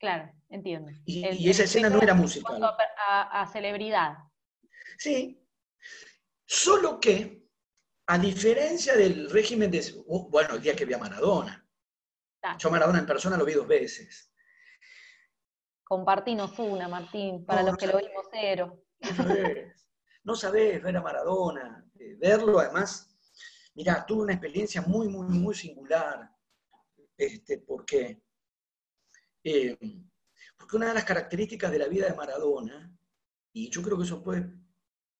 Claro, 0.00 0.32
entiendo. 0.48 0.90
Y, 1.04 1.48
esa 1.48 1.62
escena 1.62 1.90
no 1.90 2.02
era 2.02 2.14
musical. 2.14 2.60
A, 3.08 3.48
celebridad. 3.52 4.16
Sí. 4.98 5.40
Solo 6.44 6.98
que, 6.98 7.46
a 8.08 8.18
diferencia 8.18 8.96
del 8.96 9.30
régimen 9.30 9.70
de. 9.70 9.94
Bueno, 10.28 10.56
el 10.56 10.62
día 10.62 10.74
que 10.74 10.86
vi 10.86 10.94
a 10.94 10.98
Maradona. 10.98 11.64
Yo 12.58 12.68
a 12.68 12.72
Maradona 12.72 12.98
en 12.98 13.06
persona 13.06 13.36
lo 13.36 13.44
vi 13.44 13.52
dos 13.52 13.68
veces. 13.68 14.32
Compartinos 15.84 16.58
una, 16.58 16.88
Martín, 16.88 17.44
para 17.44 17.62
los 17.62 17.76
que 17.76 17.86
lo 17.86 17.98
vimos 17.98 18.26
cero. 18.32 18.82
No 20.24 20.34
sabés, 20.34 20.82
ver 20.82 20.96
a 20.96 21.02
Maradona, 21.02 21.84
eh, 21.98 22.16
verlo 22.18 22.58
además. 22.60 23.08
Mira, 23.74 24.04
tuve 24.06 24.22
una 24.24 24.34
experiencia 24.34 24.82
muy, 24.82 25.08
muy, 25.08 25.26
muy 25.26 25.54
singular. 25.54 26.30
Este, 27.16 27.58
¿Por 27.58 27.84
qué? 27.84 28.22
Eh, 29.42 29.78
porque 30.56 30.76
una 30.76 30.88
de 30.88 30.94
las 30.94 31.04
características 31.04 31.70
de 31.70 31.78
la 31.78 31.88
vida 31.88 32.06
de 32.06 32.14
Maradona, 32.14 32.94
y 33.52 33.70
yo 33.70 33.82
creo 33.82 33.96
que 33.96 34.04
eso 34.04 34.22
puede 34.22 34.52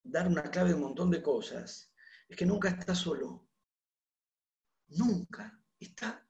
dar 0.03 0.29
una 0.29 0.43
clave 0.43 0.71
de 0.71 0.75
un 0.75 0.83
montón 0.83 1.11
de 1.11 1.23
cosas, 1.23 1.93
es 2.29 2.37
que 2.37 2.47
nunca 2.47 2.69
está 2.69 2.95
solo. 2.95 3.49
Nunca 4.89 5.59
está 5.79 6.27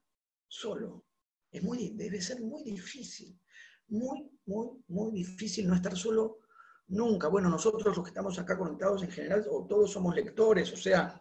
solo. 0.47 1.07
Es 1.51 1.63
muy, 1.63 1.91
debe 1.91 2.21
ser 2.21 2.41
muy 2.41 2.63
difícil, 2.63 3.41
muy, 3.89 4.31
muy, 4.47 4.85
muy 4.89 5.13
difícil 5.13 5.67
no 5.67 5.75
estar 5.75 5.97
solo 5.97 6.40
nunca. 6.91 7.29
Bueno, 7.29 7.49
nosotros 7.49 7.97
los 7.97 8.05
que 8.05 8.11
estamos 8.11 8.39
acá 8.39 8.59
conectados 8.59 9.03
en 9.03 9.11
general, 9.11 9.47
o 9.51 9.67
todos 9.67 9.91
somos 9.91 10.15
lectores, 10.15 10.73
o 10.73 10.77
sea, 10.77 11.21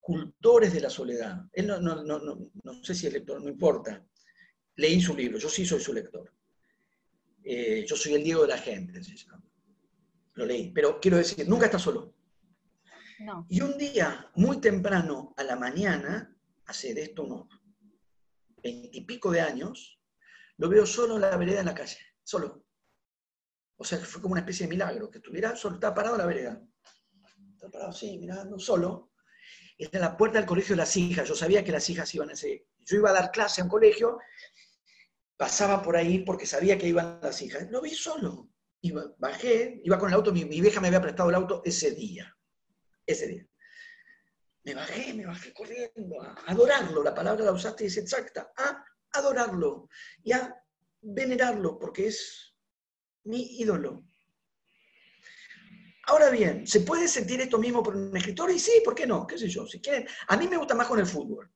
cultores 0.00 0.72
de 0.72 0.80
la 0.80 0.90
soledad. 0.90 1.44
Él 1.52 1.66
no, 1.66 1.80
no, 1.80 2.02
no, 2.02 2.18
no, 2.18 2.84
sé 2.84 2.94
si 2.94 3.06
es 3.06 3.12
lector, 3.12 3.42
no 3.42 3.48
importa. 3.48 4.04
Leí 4.76 5.00
su 5.00 5.16
libro, 5.16 5.38
yo 5.38 5.48
sí 5.48 5.64
soy 5.64 5.80
su 5.80 5.92
lector. 5.92 6.32
Eh, 7.42 7.84
yo 7.86 7.94
soy 7.94 8.14
el 8.14 8.24
Diego 8.24 8.42
de 8.42 8.48
la 8.48 8.58
gente, 8.58 9.00
Lo 10.34 10.46
leí, 10.46 10.72
pero 10.72 10.98
quiero 11.00 11.18
decir, 11.18 11.48
nunca 11.48 11.66
está 11.66 11.78
solo. 11.78 12.14
Y 13.48 13.60
un 13.60 13.78
día, 13.78 14.30
muy 14.34 14.60
temprano, 14.60 15.32
a 15.36 15.44
la 15.44 15.56
mañana, 15.56 16.36
hace 16.66 16.92
de 16.94 17.02
esto 17.04 17.22
unos 17.22 17.46
veintipico 18.62 19.30
de 19.30 19.40
años, 19.42 20.00
lo 20.56 20.68
veo 20.68 20.86
solo 20.86 21.16
en 21.16 21.20
la 21.20 21.36
vereda 21.36 21.60
en 21.60 21.66
la 21.66 21.74
calle, 21.74 21.98
solo. 22.22 22.64
O 23.76 23.84
sea, 23.84 23.98
fue 23.98 24.22
como 24.22 24.32
una 24.32 24.40
especie 24.40 24.66
de 24.66 24.70
milagro, 24.70 25.10
que 25.10 25.18
estuviera 25.18 25.56
solo, 25.56 25.76
estaba 25.76 25.94
parado 25.94 26.14
en 26.14 26.20
la 26.20 26.26
vereda. 26.26 26.62
Estaba 27.52 27.72
parado 27.72 27.90
así, 27.90 28.18
mirando, 28.18 28.58
solo, 28.58 29.12
en 29.78 30.00
la 30.00 30.16
puerta 30.16 30.38
del 30.38 30.46
colegio 30.46 30.74
de 30.74 30.78
las 30.82 30.96
hijas. 30.96 31.28
Yo 31.28 31.34
sabía 31.34 31.64
que 31.64 31.72
las 31.72 31.88
hijas 31.90 32.14
iban 32.14 32.30
a 32.30 32.34
ese. 32.34 32.66
Yo 32.78 32.96
iba 32.96 33.10
a 33.10 33.14
dar 33.14 33.30
clase 33.30 33.60
a 33.60 33.64
un 33.64 33.70
colegio, 33.70 34.18
pasaba 35.36 35.82
por 35.82 35.96
ahí 35.96 36.20
porque 36.20 36.46
sabía 36.46 36.78
que 36.78 36.88
iban 36.88 37.18
las 37.22 37.40
hijas. 37.42 37.68
Lo 37.70 37.80
vi 37.80 37.90
solo. 37.90 38.50
Iba, 38.80 39.14
bajé, 39.18 39.80
iba 39.82 39.98
con 39.98 40.10
el 40.10 40.14
auto, 40.14 40.32
mi, 40.32 40.44
vieja 40.44 40.80
me 40.80 40.88
había 40.88 41.00
prestado 41.00 41.30
el 41.30 41.34
auto 41.34 41.62
ese 41.64 41.90
día. 41.92 42.36
Ese 43.06 43.26
día. 43.28 43.46
Me 44.62 44.74
bajé, 44.74 45.12
me 45.14 45.26
bajé 45.26 45.52
corriendo 45.52 46.22
a 46.22 46.34
adorarlo. 46.46 47.02
La 47.02 47.14
palabra 47.14 47.44
la 47.44 47.52
usaste 47.52 47.86
es 47.86 47.96
exacta. 47.96 48.52
A 48.56 48.84
adorarlo 49.12 49.88
y 50.22 50.32
a 50.32 50.54
venerarlo 51.00 51.78
porque 51.78 52.08
es 52.08 52.53
mi 53.24 53.58
ídolo. 53.58 54.04
Ahora 56.06 56.30
bien, 56.30 56.66
¿se 56.66 56.80
puede 56.80 57.08
sentir 57.08 57.40
esto 57.40 57.58
mismo 57.58 57.82
por 57.82 57.96
un 57.96 58.14
escritor? 58.16 58.50
Y 58.50 58.58
sí, 58.58 58.82
¿por 58.84 58.94
qué 58.94 59.06
no? 59.06 59.26
¿Qué 59.26 59.38
sé 59.38 59.48
yo? 59.48 59.66
Si 59.66 59.80
quieren, 59.80 60.06
a 60.28 60.36
mí 60.36 60.46
me 60.48 60.58
gusta 60.58 60.74
más 60.74 60.86
con 60.86 60.98
el 60.98 61.06
fútbol. 61.06 61.50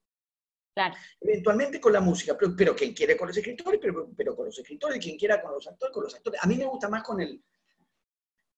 Claro. 0.72 0.94
Eventualmente 1.20 1.80
con 1.80 1.92
la 1.92 2.00
música, 2.00 2.36
pero, 2.56 2.74
quien 2.74 2.94
quiere 2.94 3.16
con 3.16 3.28
los 3.28 3.36
escritores, 3.36 3.80
pero, 4.16 4.36
con 4.36 4.46
los 4.46 4.58
escritores, 4.58 5.02
quien 5.02 5.18
quiera 5.18 5.42
con 5.42 5.52
los 5.52 5.66
actores, 5.66 5.92
con 5.92 6.04
los 6.04 6.14
actores. 6.14 6.40
A 6.42 6.46
mí 6.46 6.56
me 6.56 6.64
gusta 6.64 6.88
más 6.88 7.02
con 7.02 7.20
el. 7.20 7.42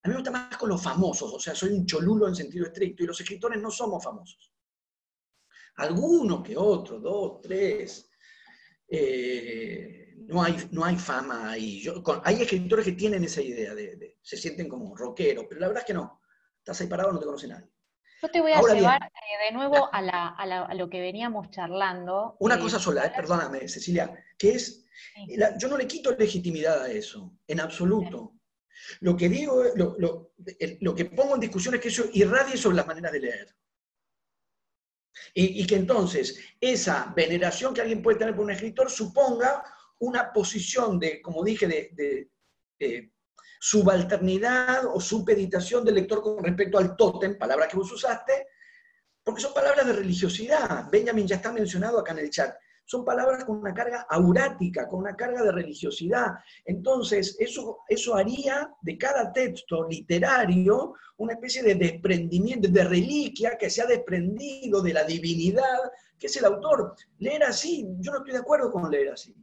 A 0.03 0.07
mí 0.07 0.13
me 0.13 0.15
gusta 0.15 0.31
más 0.31 0.55
con 0.57 0.69
los 0.69 0.81
famosos, 0.81 1.33
o 1.33 1.39
sea, 1.39 1.53
soy 1.53 1.71
un 1.73 1.85
cholulo 1.85 2.27
en 2.27 2.35
sentido 2.35 2.65
estricto, 2.65 3.03
y 3.03 3.07
los 3.07 3.19
escritores 3.19 3.59
no 3.61 3.69
somos 3.69 4.03
famosos. 4.03 4.51
Algunos 5.75 6.43
que 6.43 6.55
otros, 6.55 7.01
dos, 7.01 7.41
tres. 7.41 8.09
Eh, 8.87 10.00
no 10.27 10.43
hay, 10.43 10.57
no 10.71 10.83
hay 10.83 10.97
fama 10.97 11.51
ahí. 11.51 11.83
hay 12.23 12.41
escritores 12.41 12.85
que 12.85 12.91
tienen 12.93 13.23
esa 13.23 13.41
idea, 13.41 13.73
de, 13.73 14.17
se 14.21 14.37
sienten 14.37 14.67
como 14.67 14.95
rockeros, 14.95 15.45
pero 15.47 15.61
la 15.61 15.67
verdad 15.67 15.83
es 15.83 15.87
que 15.87 15.93
no. 15.93 16.21
Estás 16.57 16.81
ahí 16.81 16.87
parado, 16.87 17.11
no 17.11 17.19
te 17.19 17.25
conoce 17.25 17.47
nadie. 17.47 17.69
Yo 18.21 18.29
te 18.29 18.39
voy 18.39 18.51
a 18.51 18.61
llevar 18.61 19.01
eh, 19.03 19.45
de 19.45 19.51
nuevo 19.51 19.89
a, 19.91 20.75
lo 20.75 20.89
que 20.89 21.01
veníamos 21.01 21.49
charlando. 21.49 22.35
Una 22.39 22.55
eh, 22.55 22.59
cosa 22.59 22.77
sola, 22.77 23.05
eh, 23.05 23.13
perdóname, 23.15 23.67
Cecilia, 23.67 24.13
que 24.37 24.51
es, 24.51 24.85
yo 25.57 25.67
no 25.67 25.77
le 25.77 25.87
quito 25.87 26.15
legitimidad 26.15 26.83
a 26.83 26.91
eso, 26.91 27.33
en 27.47 27.59
absoluto. 27.59 28.35
Lo 28.99 29.17
que 29.17 29.27
digo, 29.27 29.63
lo, 29.75 29.95
lo, 29.97 30.95
que 30.95 31.05
pongo 31.05 31.35
en 31.35 31.41
discusión 31.41 31.73
es 31.75 31.81
que 31.81 31.87
eso 31.87 32.05
irradie 32.13 32.57
sobre 32.57 32.77
las 32.77 32.87
maneras 32.87 33.11
de 33.11 33.19
leer. 33.19 33.55
Y, 35.33 35.61
y, 35.61 35.67
que 35.67 35.75
entonces 35.75 36.39
esa 36.59 37.11
veneración 37.15 37.73
que 37.73 37.81
alguien 37.81 38.01
puede 38.01 38.17
tener 38.17 38.35
por 38.35 38.45
un 38.45 38.51
escritor 38.51 38.89
suponga 38.89 39.63
una 40.01 40.31
posición 40.33 40.99
de, 40.99 41.21
como 41.21 41.43
dije, 41.43 41.67
de, 41.67 42.29
subalternidad 43.59 44.87
o 44.91 44.99
supeditación 44.99 45.85
del 45.85 45.95
lector 45.95 46.21
con 46.23 46.43
respecto 46.43 46.79
al 46.79 46.95
tótem, 46.95 47.37
palabra 47.37 47.67
que 47.67 47.77
vos 47.77 47.91
usaste, 47.91 48.47
porque 49.23 49.41
son 49.41 49.53
palabras 49.53 49.85
de 49.85 49.93
religiosidad. 49.93 50.89
Benjamin 50.91 51.27
ya 51.27 51.35
está 51.35 51.51
mencionado 51.51 51.99
acá 51.99 52.13
en 52.13 52.19
el 52.19 52.31
chat. 52.31 52.55
Son 52.83 53.05
palabras 53.05 53.45
con 53.45 53.59
una 53.59 53.71
carga 53.71 54.07
aurática, 54.09 54.87
con 54.87 55.01
una 55.01 55.15
carga 55.15 55.43
de 55.43 55.51
religiosidad. 55.51 56.29
Entonces, 56.65 57.37
eso, 57.39 57.81
eso 57.87 58.15
haría 58.15 58.73
de 58.81 58.97
cada 58.97 59.31
texto 59.31 59.87
literario 59.87 60.95
una 61.17 61.33
especie 61.33 61.61
de 61.61 61.75
desprendimiento, 61.75 62.67
de 62.67 62.83
reliquia 62.83 63.55
que 63.59 63.69
se 63.69 63.83
ha 63.83 63.85
desprendido 63.85 64.81
de 64.81 64.93
la 64.93 65.03
divinidad 65.03 65.77
que 66.17 66.25
es 66.25 66.35
el 66.37 66.45
autor. 66.45 66.95
Leer 67.19 67.43
así, 67.43 67.85
yo 67.99 68.11
no 68.11 68.17
estoy 68.17 68.33
de 68.33 68.39
acuerdo 68.39 68.71
con 68.71 68.89
leer 68.89 69.13
así. 69.13 69.35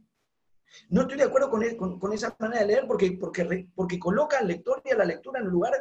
No 0.89 1.01
estoy 1.01 1.17
de 1.17 1.23
acuerdo 1.23 1.49
con, 1.49 2.13
esa 2.13 2.35
manera 2.39 2.61
de 2.61 2.67
leer 2.67 2.87
porque, 2.87 3.11
porque, 3.19 3.67
porque 3.75 3.99
coloca 3.99 4.39
al 4.39 4.47
lector 4.47 4.81
y 4.85 4.91
a 4.91 4.97
la 4.97 5.05
lectura 5.05 5.39
en 5.39 5.47
un 5.47 5.53
lugar 5.53 5.73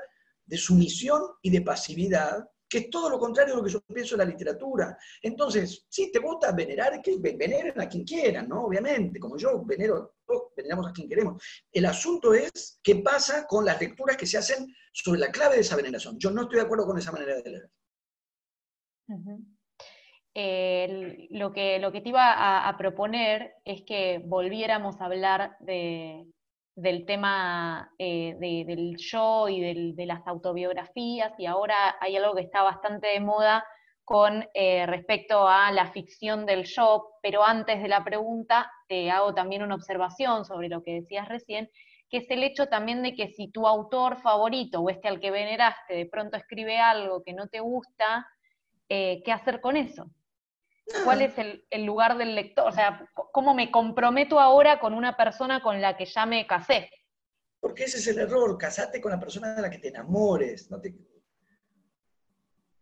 de 0.44 0.56
sumisión 0.56 1.22
y 1.42 1.50
de 1.50 1.60
pasividad, 1.60 2.48
que 2.68 2.78
es 2.78 2.90
todo 2.90 3.08
lo 3.08 3.18
contrario 3.18 3.54
de 3.54 3.60
lo 3.60 3.64
que 3.64 3.72
yo 3.72 3.80
pienso 3.80 4.14
en 4.14 4.18
la 4.18 4.24
literatura. 4.24 4.98
Entonces, 5.22 5.86
si 5.88 6.12
te 6.12 6.18
gusta 6.18 6.52
venerar, 6.52 7.00
que 7.00 7.18
veneren 7.18 7.80
a 7.80 7.88
quien 7.88 8.04
quieran, 8.04 8.48
¿no? 8.48 8.64
Obviamente, 8.64 9.18
como 9.18 9.36
yo 9.36 9.64
venero, 9.64 10.16
todos 10.26 10.52
veneramos 10.56 10.88
a 10.88 10.92
quien 10.92 11.08
queremos. 11.08 11.42
El 11.72 11.86
asunto 11.86 12.34
es 12.34 12.78
qué 12.82 12.96
pasa 12.96 13.46
con 13.46 13.64
las 13.64 13.80
lecturas 13.80 14.16
que 14.16 14.26
se 14.26 14.38
hacen 14.38 14.74
sobre 14.92 15.20
la 15.20 15.30
clave 15.30 15.56
de 15.56 15.62
esa 15.62 15.76
veneración. 15.76 16.18
Yo 16.18 16.30
no 16.30 16.42
estoy 16.42 16.56
de 16.56 16.64
acuerdo 16.64 16.86
con 16.86 16.98
esa 16.98 17.12
manera 17.12 17.36
de 17.36 17.50
leer. 17.50 17.70
Lo, 21.30 21.52
que, 21.52 21.78
lo 21.78 21.92
que 21.92 22.00
te 22.00 22.10
iba 22.10 22.68
a, 22.68 22.76
proponer 22.76 23.54
es 23.64 23.82
que 23.82 24.20
volviéramos 24.24 25.00
a 25.00 25.06
hablar 25.06 25.56
del 25.60 27.06
tema 27.06 27.90
eh, 27.98 28.36
del 28.38 28.96
yo 28.98 29.48
y 29.48 29.92
de 29.92 30.06
las 30.06 30.26
autobiografías, 30.26 31.32
y 31.38 31.46
ahora 31.46 31.96
hay 32.00 32.16
algo 32.16 32.34
que 32.34 32.42
está 32.42 32.62
bastante 32.62 33.08
de 33.08 33.20
moda 33.20 33.64
con 34.08 34.46
eh, 34.54 34.86
respecto 34.86 35.46
a 35.46 35.70
la 35.70 35.92
ficción 35.92 36.46
del 36.46 36.64
yo, 36.64 37.10
pero 37.22 37.44
antes 37.44 37.82
de 37.82 37.88
la 37.88 38.04
pregunta 38.04 38.72
te 38.88 39.10
hago 39.10 39.34
también 39.34 39.62
una 39.62 39.74
observación 39.74 40.46
sobre 40.46 40.70
lo 40.70 40.82
que 40.82 41.00
decías 41.00 41.28
recién, 41.28 41.68
que 42.08 42.18
es 42.18 42.30
el 42.30 42.42
hecho 42.42 42.68
también 42.68 43.02
de 43.02 43.14
que 43.14 43.28
si 43.28 43.50
tu 43.50 43.66
autor 43.66 44.16
favorito 44.22 44.80
o 44.80 44.88
este 44.88 45.08
al 45.08 45.20
que 45.20 45.30
veneraste 45.30 45.94
de 45.94 46.06
pronto 46.06 46.38
escribe 46.38 46.78
algo 46.78 47.22
que 47.22 47.34
no 47.34 47.48
te 47.48 47.60
gusta, 47.60 48.26
eh, 48.88 49.20
¿qué 49.26 49.32
hacer 49.32 49.60
con 49.60 49.76
eso? 49.76 50.10
¿Cuál 51.04 51.22
es 51.22 51.34
el, 51.36 51.84
lugar 51.84 52.16
del 52.16 52.34
lector? 52.34 52.68
O 52.68 52.72
sea, 52.72 53.08
¿cómo 53.32 53.54
me 53.54 53.70
comprometo 53.70 54.40
ahora 54.40 54.80
con 54.80 54.94
una 54.94 55.16
persona 55.16 55.62
con 55.62 55.80
la 55.80 55.96
que 55.96 56.06
ya 56.06 56.24
me 56.24 56.46
casé? 56.46 56.90
Porque 57.60 57.84
ese 57.84 57.98
es 57.98 58.06
el 58.06 58.18
error, 58.18 58.56
casate 58.56 59.00
con 59.00 59.12
la 59.12 59.20
persona 59.20 59.54
de 59.54 59.62
la 59.62 59.70
que 59.70 59.78
te 59.78 59.88
enamores. 59.88 60.68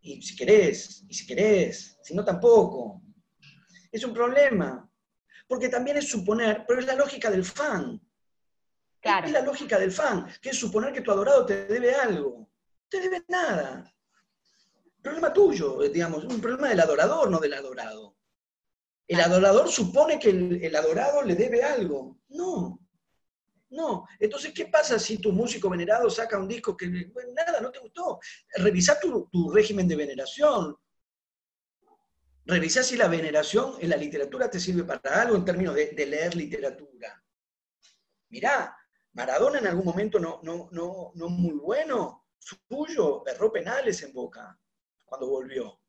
Y 0.01 0.23
si 0.23 0.37
querés, 0.37 1.05
y 1.09 1.15
si 1.15 1.27
querés, 1.27 1.99
si 2.03 2.15
no 2.15 2.25
tampoco. 2.25 3.03
Es 3.91 4.05
un 4.05 4.13
problema. 4.13 4.89
Porque 5.49 5.69
también 5.69 5.97
es 5.97 6.09
suponer, 6.09 6.65
pero 6.67 6.81
es 6.81 6.87
la 6.87 6.95
lógica 6.95 7.31
del 7.31 7.45
fan. 7.45 8.01
Es 9.03 9.31
la 9.31 9.41
lógica 9.41 9.79
del 9.79 9.93
fan, 9.93 10.27
que 10.41 10.51
es 10.51 10.59
suponer 10.59 10.93
que 10.93 11.01
tu 11.01 11.13
adorado 11.13 11.47
te 11.47 11.67
debe 11.67 11.95
algo. 11.95 12.39
No 12.39 12.89
te 12.89 13.01
debe 13.01 13.25
nada 13.29 13.96
problema 15.07 15.33
tuyo, 15.33 15.85
eh, 15.85 15.89
digamos, 15.89 16.25
un 16.25 16.41
problema 16.41 16.69
del 16.69 16.81
adorador, 16.81 17.31
no 17.31 17.39
del 17.39 17.55
adorado. 17.55 18.17
El 19.07 19.21
adorador 19.21 19.71
supone 19.71 20.19
que 20.19 20.31
el, 20.31 20.75
adorado 20.75 21.23
le 21.23 21.37
debe 21.37 21.63
algo. 21.63 22.19
No, 22.31 22.81
no. 23.71 24.05
Entonces, 24.19 24.53
¿qué 24.53 24.67
pasa 24.67 24.99
si 24.99 25.19
tu 25.19 25.31
músico 25.31 25.71
venerado 25.71 26.11
saca 26.11 26.39
un 26.39 26.49
disco 26.49 26.77
que, 26.77 26.89
nada, 26.89 27.61
no 27.61 27.71
te 27.71 27.79
gustó? 27.79 28.19
Revisá 28.57 28.99
tu, 28.99 29.29
régimen 29.53 29.87
de 29.87 29.95
veneración. 29.95 30.77
Revisá 32.45 32.83
si 32.83 32.97
la 32.97 33.07
veneración 33.07 33.75
en 33.79 33.91
la 33.91 33.97
literatura 33.97 34.51
te 34.51 34.59
sirve 34.59 34.83
para 34.83 35.23
algo 35.23 35.37
en 35.37 35.45
términos 35.45 35.77
de, 35.77 36.07
leer 36.07 36.35
literatura. 36.35 37.23
Mirá, 38.31 38.77
Maradona 39.13 39.61
en 39.61 39.69
algún 39.69 39.85
momento 39.85 40.19
no, 40.19 40.41
no, 40.43 40.69
no, 40.73 41.13
no 41.15 41.29
muy 41.29 41.55
bueno, 41.55 42.27
suyo, 42.41 43.25
erró 43.25 43.53
penales 43.53 44.03
en 44.03 44.13
boca 44.13 44.59
cuando 45.17 45.29
volvió. 45.29 45.81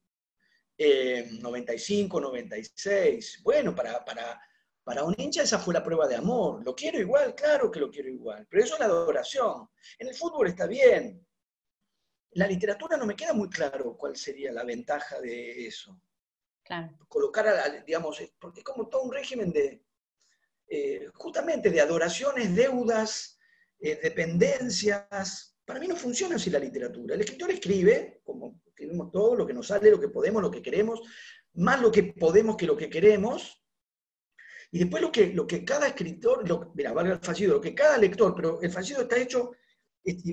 95, 0.77 2.17
eh, 2.17 2.21
96. 2.21 3.41
Bueno, 3.43 3.75
para, 3.75 4.05
para, 4.05 4.39
para 4.83 5.03
un 5.03 5.15
hincha 5.17 5.41
esa 5.41 5.59
fue 5.59 5.73
la 5.73 5.83
prueba 5.83 6.07
de 6.07 6.15
amor. 6.15 6.63
Lo 6.63 6.75
quiero 6.75 6.99
igual, 6.99 7.35
claro 7.35 7.71
que 7.71 7.79
lo 7.79 7.89
quiero 7.89 8.09
igual, 8.09 8.47
pero 8.49 8.63
eso 8.63 8.75
es 8.75 8.79
la 8.79 8.85
adoración. 8.85 9.69
En 9.97 10.07
el 10.07 10.15
fútbol 10.15 10.47
está 10.47 10.67
bien. 10.67 11.25
En 12.31 12.39
la 12.39 12.47
literatura 12.47 12.95
no 12.95 13.05
me 13.05 13.15
queda 13.15 13.33
muy 13.33 13.49
claro 13.49 13.97
cuál 13.97 14.15
sería 14.15 14.51
la 14.51 14.63
ventaja 14.63 15.19
de 15.19 15.65
eso. 15.65 15.99
Claro. 16.63 16.97
Colocar, 17.07 17.47
a, 17.47 17.69
digamos, 17.83 18.21
porque 18.39 18.59
es 18.59 18.63
como 18.63 18.87
todo 18.87 19.03
un 19.03 19.13
régimen 19.13 19.51
de, 19.51 19.83
eh, 20.67 21.07
justamente 21.15 21.71
de 21.71 21.81
adoraciones, 21.81 22.55
deudas, 22.55 23.39
eh, 23.79 23.99
dependencias. 24.01 25.56
Para 25.67 25.81
mí 25.81 25.87
no 25.87 25.97
funciona 25.97 26.37
así 26.37 26.49
la 26.49 26.59
literatura. 26.59 27.13
El 27.13 27.19
escritor 27.19 27.51
escribe, 27.51 28.21
como 28.23 28.61
escribimos 28.65 29.11
todo, 29.11 29.35
lo 29.35 29.45
que 29.45 29.53
nos 29.53 29.67
sale, 29.67 29.91
lo 29.91 29.99
que 29.99 30.07
podemos, 30.07 30.41
lo 30.41 30.49
que 30.49 30.61
queremos, 30.61 31.01
más 31.55 31.81
lo 31.81 31.91
que 31.91 32.03
podemos 32.03 32.55
que 32.55 32.65
lo 32.65 32.77
que 32.77 32.89
queremos, 32.89 33.61
y 34.71 34.79
después 34.79 35.03
lo 35.03 35.11
que, 35.45 35.65
cada 35.65 35.87
escritor, 35.87 36.47
lo, 36.47 36.71
mira, 36.73 36.93
valga 36.93 37.15
el 37.15 37.19
fallido, 37.19 37.55
lo 37.55 37.61
que 37.61 37.75
cada 37.75 37.97
lector, 37.97 38.33
pero 38.33 38.61
el 38.61 38.71
fallido 38.71 39.01
está 39.01 39.17
hecho, 39.17 39.51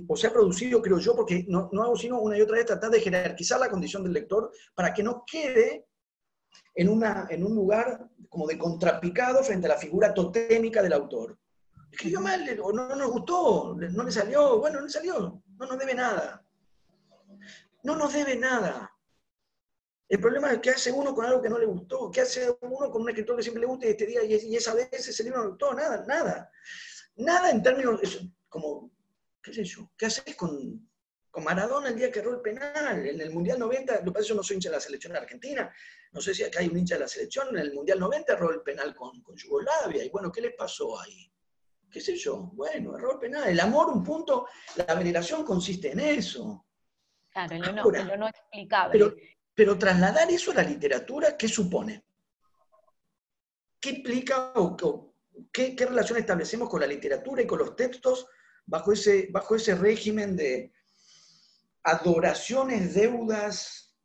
o 0.06 0.16
se 0.16 0.28
ha 0.28 0.32
producido, 0.32 0.80
creo 0.80 1.00
yo, 1.00 1.16
porque 1.16 1.44
no, 1.48 1.68
hago 1.82 1.96
sino 1.96 2.20
una 2.20 2.38
y 2.38 2.40
otra 2.40 2.58
vez 2.58 2.66
tratar 2.66 2.92
de 2.92 3.00
jerarquizar 3.00 3.58
la 3.58 3.70
condición 3.70 4.04
del 4.04 4.12
lector 4.12 4.52
para 4.72 4.94
que 4.94 5.02
no 5.02 5.24
quede 5.26 5.88
en, 6.76 7.02
en 7.30 7.44
un 7.44 7.54
lugar 7.56 8.08
como 8.28 8.46
de 8.46 8.56
contrapicado 8.56 9.42
frente 9.42 9.66
a 9.66 9.70
la 9.70 9.78
figura 9.78 10.14
totémica 10.14 10.80
del 10.80 10.92
autor. 10.92 11.36
Escribió 11.94 12.20
mal, 12.20 12.60
o 12.62 12.72
no, 12.72 12.88
no 12.88 12.96
nos 12.96 13.10
gustó, 13.10 13.76
no 13.76 14.02
le 14.02 14.12
salió, 14.12 14.58
bueno, 14.58 14.80
no 14.80 14.86
le 14.86 14.90
salió, 14.90 15.42
no 15.58 15.66
nos 15.66 15.78
debe 15.78 15.94
nada 15.94 16.44
no 17.84 17.96
nos 17.96 18.12
debe 18.12 18.34
nada. 18.34 18.90
El 20.08 20.20
problema 20.20 20.52
es 20.52 20.58
que 20.58 20.70
hace 20.70 20.90
uno 20.90 21.14
con 21.14 21.24
algo 21.24 21.40
que 21.40 21.48
no 21.48 21.58
le 21.58 21.66
gustó, 21.66 22.10
qué 22.10 22.22
hace 22.22 22.50
uno 22.60 22.90
con 22.90 23.02
un 23.02 23.08
escritor 23.08 23.36
que 23.36 23.42
siempre 23.42 23.60
le 23.60 23.66
gusta 23.66 23.86
y 23.86 23.90
este 23.90 24.06
día 24.06 24.22
y 24.24 24.56
esa 24.56 24.74
vez 24.74 24.88
ese 24.92 25.22
libro 25.22 25.38
no 25.38 25.44
le 25.44 25.50
gustó, 25.50 25.74
nada, 25.74 26.04
nada. 26.06 26.50
Nada 27.16 27.50
en 27.50 27.62
términos, 27.62 28.00
como, 28.48 28.90
qué 29.42 29.52
sé 29.52 29.64
yo, 29.64 29.90
¿qué 29.96 30.06
haces 30.06 30.34
con, 30.34 30.88
Maradona 31.36 31.88
el 31.88 31.96
día 31.96 32.12
que 32.12 32.20
erró 32.20 32.34
el 32.34 32.40
penal? 32.40 33.06
En 33.06 33.20
el 33.20 33.30
Mundial 33.30 33.58
90, 33.58 34.00
lo 34.00 34.04
que 34.04 34.10
pasa 34.12 34.22
que 34.22 34.28
yo 34.28 34.34
no 34.34 34.42
soy 34.42 34.56
hincha 34.56 34.68
de 34.68 34.76
la 34.76 34.80
selección 34.80 35.16
argentina, 35.16 35.72
no 36.12 36.20
sé 36.20 36.34
si 36.34 36.44
acá 36.44 36.60
hay 36.60 36.68
un 36.68 36.78
hincha 36.78 36.94
de 36.94 37.00
la 37.00 37.08
selección, 37.08 37.48
en 37.50 37.58
el 37.58 37.72
Mundial 37.72 37.98
90 37.98 38.32
erró 38.32 38.50
el 38.50 38.62
penal 38.62 38.94
con, 38.94 39.20
con 39.22 39.36
Yugoslavia, 39.36 40.04
y 40.04 40.10
bueno, 40.10 40.30
¿qué 40.30 40.40
le 40.40 40.52
pasó 40.52 40.98
ahí? 41.00 41.33
¿Qué 41.94 42.00
sé 42.00 42.16
yo? 42.16 42.50
Bueno, 42.54 42.96
erró 42.96 43.12
el 43.12 43.18
penal. 43.20 43.48
El 43.48 43.60
amor, 43.60 43.88
un 43.88 44.02
punto, 44.02 44.48
la 44.74 44.96
veneración 44.96 45.44
consiste 45.44 45.92
en 45.92 46.00
eso. 46.00 46.66
Claro, 47.30 47.56
lo 47.56 48.16
no, 48.16 48.26
explicable. 48.26 49.14
Pero, 49.54 49.78
trasladar 49.78 50.28
eso 50.28 50.50
a 50.50 50.54
la 50.54 50.64
literatura, 50.64 51.36
¿qué 51.36 51.46
supone? 51.46 52.04
¿Qué 53.78 53.90
implica 53.90 54.54
o, 54.56 54.76
qué, 55.52 55.76
relación 55.78 56.18
establecemos 56.18 56.68
con 56.68 56.80
la 56.80 56.88
literatura 56.88 57.42
y 57.42 57.46
con 57.46 57.60
los 57.60 57.76
textos 57.76 58.26
bajo 58.66 58.92
ese, 58.92 59.28
bajo 59.30 59.54
ese 59.54 59.76
régimen 59.76 60.34
de 60.34 60.72
adoraciones, 61.84 62.92
deudas? 62.94 63.96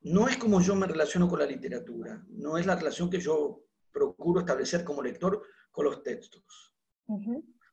No 0.00 0.26
es 0.26 0.36
como 0.38 0.60
yo 0.60 0.74
me 0.74 0.88
relaciono 0.88 1.28
con 1.28 1.38
la 1.38 1.46
literatura, 1.46 2.20
no 2.30 2.58
es 2.58 2.66
la 2.66 2.74
relación 2.74 3.08
que 3.08 3.20
yo 3.20 3.62
procuro 3.92 4.40
establecer 4.40 4.82
como 4.82 5.04
lector 5.04 5.40
con 5.78 5.84
los 5.84 6.02
textos. 6.02 6.74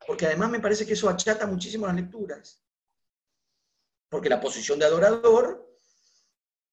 Porque 0.05 0.27
además 0.27 0.51
me 0.51 0.59
parece 0.59 0.85
que 0.85 0.93
eso 0.93 1.09
achata 1.09 1.47
muchísimo 1.47 1.87
las 1.87 1.95
lecturas 1.95 2.61
porque 4.09 4.29
la 4.29 4.39
posición 4.39 4.79
de 4.79 4.85
adorador 4.85 5.77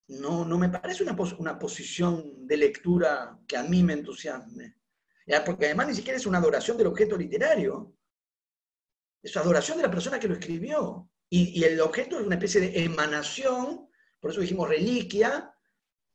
no, 0.08 0.44
no 0.44 0.58
me 0.58 0.68
parece 0.68 1.02
una, 1.02 1.16
una 1.38 1.58
posición 1.58 2.46
de 2.46 2.56
lectura 2.56 3.38
que 3.48 3.56
a 3.56 3.62
mí 3.62 3.82
me 3.82 3.94
entusiasme. 3.94 4.76
Porque 5.44 5.66
además 5.66 5.88
ni 5.88 5.94
siquiera 5.94 6.18
es 6.18 6.26
una 6.26 6.38
adoración 6.38 6.76
del 6.76 6.88
objeto 6.88 7.16
literario, 7.16 7.96
es 9.22 9.36
adoración 9.36 9.78
de 9.78 9.84
la 9.84 9.90
persona 9.90 10.20
que 10.20 10.28
lo 10.28 10.34
escribió. 10.34 11.10
Y, 11.30 11.58
y 11.58 11.64
el 11.64 11.80
objeto 11.80 12.20
es 12.20 12.26
una 12.26 12.34
especie 12.34 12.60
de 12.60 12.84
emanación, 12.84 13.88
por 14.20 14.30
eso 14.30 14.40
dijimos 14.40 14.68
reliquia, 14.68 15.52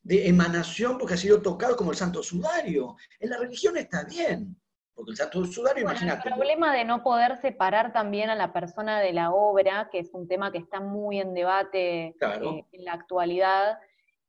de 0.03 0.29
emanación 0.29 0.97
porque 0.97 1.15
ha 1.15 1.17
sido 1.17 1.41
tocado 1.41 1.75
como 1.75 1.91
el 1.91 1.97
santo 1.97 2.23
sudario. 2.23 2.95
En 3.19 3.31
la 3.31 3.37
religión 3.37 3.75
está 3.75 4.05
bien, 4.05 4.61
porque 4.97 5.11
el 5.11 5.45
sudario, 5.53 5.83
imagínate. 5.83 6.27
El 6.27 6.33
problema 6.33 6.73
de 6.73 6.83
no 6.83 7.03
poder 7.03 7.37
separar 7.37 7.93
también 7.93 8.31
a 8.31 8.35
la 8.35 8.51
persona 8.51 8.99
de 8.99 9.13
la 9.13 9.31
obra, 9.31 9.89
que 9.91 9.99
es 9.99 10.11
un 10.11 10.27
tema 10.27 10.51
que 10.51 10.57
está 10.57 10.79
muy 10.79 11.19
en 11.19 11.35
debate 11.35 12.15
eh, 12.19 12.65
en 12.71 12.83
la 12.83 12.93
actualidad, 12.93 13.77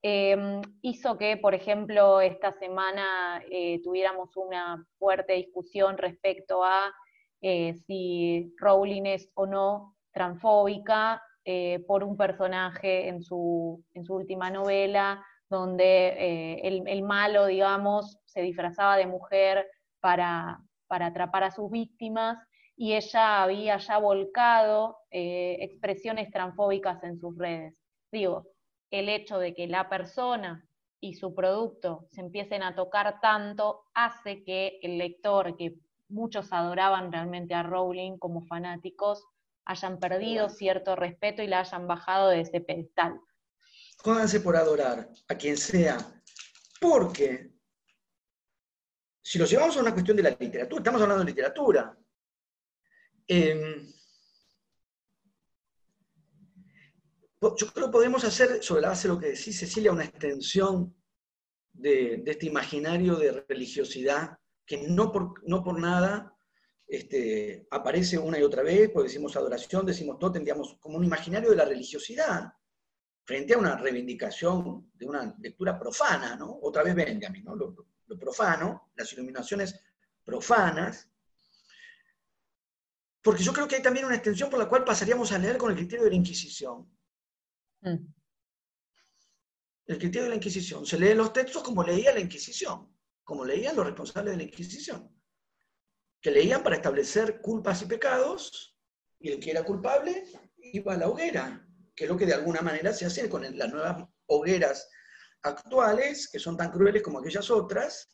em, 0.03 0.61
hizo 0.83 1.17
que, 1.17 1.39
por 1.39 1.55
ejemplo, 1.55 2.21
esta 2.21 2.53
semana 2.53 3.43
eh, 3.51 3.81
tuviéramos 3.83 4.37
una 4.37 4.87
fuerte 4.99 5.33
discusión 5.33 5.97
respecto 5.97 6.63
a 6.63 6.93
eh, 7.41 7.73
si 7.87 8.55
Rowling 8.59 9.07
es 9.07 9.31
o 9.35 9.47
no 9.47 9.97
transfóbica 10.13 11.23
por 11.87 12.05
un 12.05 12.15
personaje 12.15 13.09
en 13.09 13.23
su, 13.23 13.83
en 13.95 14.05
su 14.05 14.17
última 14.17 14.51
novela, 14.51 15.25
donde 15.49 16.59
el, 16.63 16.87
el 16.87 17.03
malo, 17.03 17.47
digamos, 17.47 18.19
se 18.27 18.43
disfrazaba 18.43 18.99
de 18.99 19.07
mujer 19.07 19.67
para, 20.01 20.61
atrapar 20.89 21.45
a 21.45 21.51
sus 21.51 21.71
víctimas 21.71 22.39
y 22.77 22.95
ella 22.95 23.43
había 23.43 23.77
ya 23.79 23.99
volcado 23.99 24.99
eh, 25.11 25.59
expresiones 25.61 26.31
transfóbicas 26.31 27.03
en 27.03 27.19
sus 27.19 27.37
redes. 27.37 27.75
Digo, 28.11 28.47
el 28.91 29.09
hecho 29.09 29.39
de 29.39 29.55
que 29.55 29.67
la 29.67 29.89
persona 29.89 30.65
y 31.01 31.15
su 31.15 31.35
producto 31.35 32.07
se 32.11 32.21
empiecen 32.21 32.63
a 32.63 32.75
tocar 32.75 33.21
tanto 33.21 33.85
hace 33.95 34.45
que 34.45 34.79
el 34.83 34.99
lector, 34.99 35.57
que 35.57 35.75
muchos 36.09 36.53
adoraban 36.53 37.13
realmente 37.13 37.55
a 37.55 37.63
Rowling 37.63 38.19
como 38.19 38.47
fanáticos, 38.47 39.25
hayan 39.65 39.99
perdido 39.99 40.49
cierto 40.49 40.97
respeto 40.97 41.43
y 41.43 41.47
la 41.47 41.61
hayan 41.61 41.87
bajado 41.87 42.31
de 42.31 42.41
ese 42.41 42.61
pedestal. 42.61 43.21
Jódanse 44.03 44.41
por 44.41 44.57
adorar 44.57 45.09
a 45.29 45.35
quien 45.35 45.57
sea, 45.57 45.99
porque 46.81 47.51
si 49.29 49.39
lo 49.39 49.45
llevamos 49.45 49.77
a 49.77 49.81
una 49.81 49.93
cuestión 49.93 50.17
de 50.17 50.23
la 50.23 50.31
literatura, 50.31 50.81
estamos 50.81 51.03
hablando 51.03 51.23
de 51.23 51.31
literatura. 51.31 51.95
Em, 53.27 53.87
yo 57.43 57.67
creo 57.75 57.87
que 57.89 57.93
podemos 57.93 58.25
hacer, 58.25 58.63
sobre 58.63 58.81
la 58.81 58.89
base 58.89 59.07
de 59.07 59.13
lo 59.13 59.21
que 59.21 59.27
decís, 59.27 59.59
Cecilia, 59.59 59.93
una 59.93 60.07
extensión 60.07 60.97
de, 61.75 62.23
este 62.25 62.47
imaginario 62.47 63.17
de 63.17 63.45
religiosidad 63.47 64.39
que 64.65 64.89
no 64.89 65.13
por, 65.13 65.47
no 65.47 65.63
por 65.63 65.79
nada 65.79 66.35
este, 66.87 67.67
aparece 67.71 68.17
una 68.17 68.39
y 68.39 68.43
otra 68.43 68.63
vez, 68.63 68.89
porque 68.89 69.09
decimos 69.09 69.37
adoración, 69.37 69.85
decimos 69.85 70.19
todo, 70.19 70.33
tendríamos 70.33 70.79
como 70.81 70.97
un 70.97 71.05
imaginario 71.05 71.51
de 71.51 71.57
la 71.57 71.67
religiosidad 71.67 72.51
frente 73.27 73.53
a 73.53 73.59
una 73.59 73.77
reivindicación 73.77 74.91
de 74.95 75.07
una 75.07 75.37
lectura 75.39 75.79
profana, 75.79 76.35
¿no? 76.35 76.61
Otra 76.63 76.83
vez 76.83 76.95
Benjamin, 76.95 77.45
¿no? 77.45 77.98
Lo 78.09 78.19
profano, 78.19 78.91
las 78.97 79.13
iluminaciones 79.13 79.79
profanas, 80.25 81.09
porque 83.23 83.43
yo 83.43 83.53
creo 83.53 83.69
que 83.69 83.77
hay 83.77 83.83
también 83.83 84.07
una 84.07 84.15
extensión 84.15 84.49
por 84.49 84.59
la 84.59 84.69
cual 84.69 84.85
pasaríamos 84.85 85.33
a 85.33 85.39
leer 85.39 85.59
con 85.59 85.71
el 85.71 85.77
criterio 85.77 86.05
de 86.05 86.11
la 86.11 86.17
Inquisición. 86.17 86.91
Mm. 87.83 87.97
El 89.87 89.99
criterio 89.99 90.25
de 90.25 90.29
la 90.31 90.37
Inquisición. 90.37 90.87
Se 90.87 90.99
lee 90.99 91.15
los 91.15 91.33
textos 91.33 91.63
como 91.63 91.83
leía 91.83 92.13
la 92.13 92.21
Inquisición, 92.21 92.95
como 93.25 93.45
leían 93.45 93.77
los 93.77 93.87
responsables 93.87 94.33
de 94.33 94.39
la 94.39 94.43
Inquisición, 94.45 95.15
que 96.21 96.31
leían 96.31 96.63
para 96.63 96.77
establecer 96.77 97.41
culpas 97.41 97.83
y 97.83 97.87
pecados, 97.87 98.79
y 99.19 99.31
el 99.31 99.41
que 99.41 99.51
era 99.51 99.65
culpable 99.65 100.25
iba 100.57 100.95
a 100.95 100.97
la 100.97 101.09
hoguera, 101.09 101.67
que 101.95 102.05
es 102.05 102.11
lo 102.11 102.17
que 102.17 102.27
de 102.27 102.35
alguna 102.35 102.63
manera 102.63 102.93
se 102.93 103.05
hace 103.05 103.29
con 103.29 103.43
las 103.43 103.73
nuevas 103.73 104.09
hogueras 104.27 104.89
actuales, 105.49 106.29
que 106.29 106.39
son 106.39 106.57
tan 106.57 106.71
crueles 106.71 107.03
como 107.03 107.19
aquellas 107.19 107.51
otras, 107.51 108.09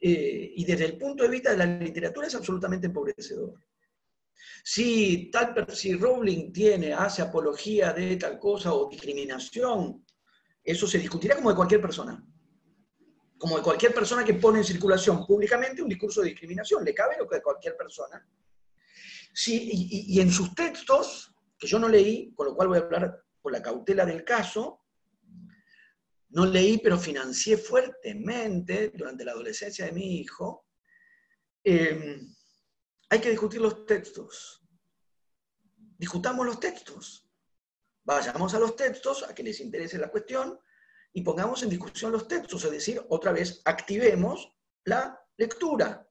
eh, 0.00 0.52
y 0.56 0.64
desde 0.64 0.86
el 0.86 0.98
punto 0.98 1.24
de 1.24 1.28
vista 1.28 1.50
de 1.50 1.58
la 1.58 1.66
literatura 1.66 2.26
es 2.26 2.34
absolutamente 2.34 2.86
empobrecedor. 2.86 3.54
Si, 4.64 5.30
tal, 5.30 5.66
si 5.74 5.94
Rowling 5.94 6.52
tiene, 6.52 6.94
hace 6.94 7.22
apología 7.22 7.92
de 7.92 8.16
tal 8.16 8.38
cosa 8.38 8.72
o 8.72 8.88
discriminación, 8.88 10.04
eso 10.64 10.86
se 10.86 10.98
discutirá 10.98 11.36
como 11.36 11.50
de 11.50 11.56
cualquier 11.56 11.80
persona. 11.80 12.24
Como 13.38 13.56
de 13.56 13.62
cualquier 13.62 13.94
persona 13.94 14.24
que 14.24 14.34
pone 14.34 14.58
en 14.58 14.64
circulación 14.64 15.26
públicamente 15.26 15.82
un 15.82 15.88
discurso 15.88 16.20
de 16.20 16.28
discriminación. 16.28 16.84
Le 16.84 16.94
cabe 16.94 17.16
lo 17.18 17.28
que 17.28 17.36
de 17.36 17.42
cualquier 17.42 17.76
persona. 17.76 18.26
Sí, 19.32 19.70
y, 19.72 20.14
y 20.16 20.20
en 20.20 20.30
sus 20.30 20.54
textos, 20.54 21.34
que 21.58 21.66
yo 21.66 21.78
no 21.78 21.88
leí, 21.88 22.32
con 22.34 22.46
lo 22.46 22.54
cual 22.54 22.68
voy 22.68 22.78
a 22.78 22.82
hablar 22.82 23.22
por 23.40 23.52
la 23.52 23.62
cautela 23.62 24.04
del 24.04 24.24
caso, 24.24 24.79
no 26.30 26.46
leí, 26.46 26.78
pero 26.78 26.98
financié 26.98 27.56
fuertemente 27.56 28.90
durante 28.90 29.24
la 29.24 29.32
adolescencia 29.32 29.86
de 29.86 29.92
mi 29.92 30.20
hijo. 30.20 30.66
Eh, 31.64 32.20
hay 33.08 33.20
que 33.20 33.30
discutir 33.30 33.60
los 33.60 33.84
textos. 33.86 34.64
Discutamos 35.76 36.46
los 36.46 36.60
textos. 36.60 37.28
Vayamos 38.04 38.54
a 38.54 38.58
los 38.58 38.76
textos, 38.76 39.24
a 39.24 39.34
que 39.34 39.42
les 39.42 39.60
interese 39.60 39.98
la 39.98 40.10
cuestión, 40.10 40.58
y 41.12 41.22
pongamos 41.22 41.62
en 41.62 41.70
discusión 41.70 42.12
los 42.12 42.28
textos, 42.28 42.64
es 42.64 42.70
decir, 42.70 43.04
otra 43.08 43.32
vez, 43.32 43.60
activemos 43.64 44.56
la 44.84 45.20
lectura. 45.36 46.08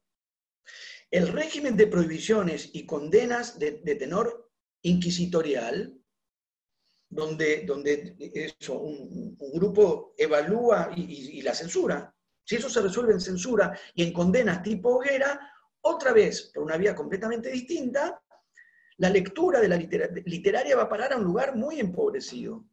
El 1.10 1.30
régimen 1.30 1.76
de 1.76 1.88
prohibiciones 1.88 2.70
y 2.74 2.86
condenas 2.86 3.58
de, 3.58 3.72
tenor 3.96 4.52
inquisitorial, 4.82 5.99
donde, 7.10 7.64
donde 7.66 8.16
eso, 8.34 8.80
un, 8.80 9.36
grupo 9.54 10.14
evalúa 10.18 10.92
y, 10.96 11.42
la 11.42 11.54
censura, 11.54 12.14
si 12.46 12.56
eso 12.56 12.70
se 12.70 12.82
resuelve 12.82 13.14
en 13.14 13.20
censura 13.20 13.78
y 13.96 14.04
en 14.04 14.14
condenas 14.14 14.62
tipo 14.62 14.98
hoguera, 14.98 15.52
otra 15.82 16.14
vez, 16.14 16.52
por 16.54 16.64
una 16.64 16.78
vía 16.78 16.96
completamente 16.96 17.50
distinta, 17.50 18.22
la 18.98 19.10
lectura 19.10 19.60
de 19.60 19.68
la 19.68 19.78
literaria 19.78 20.76
va 20.76 20.84
a 20.84 20.90
parar 20.90 21.14
a 21.14 21.18
un 21.18 21.24
lugar 21.24 21.56
muy 21.56 21.80
empobrecido. 21.80 22.66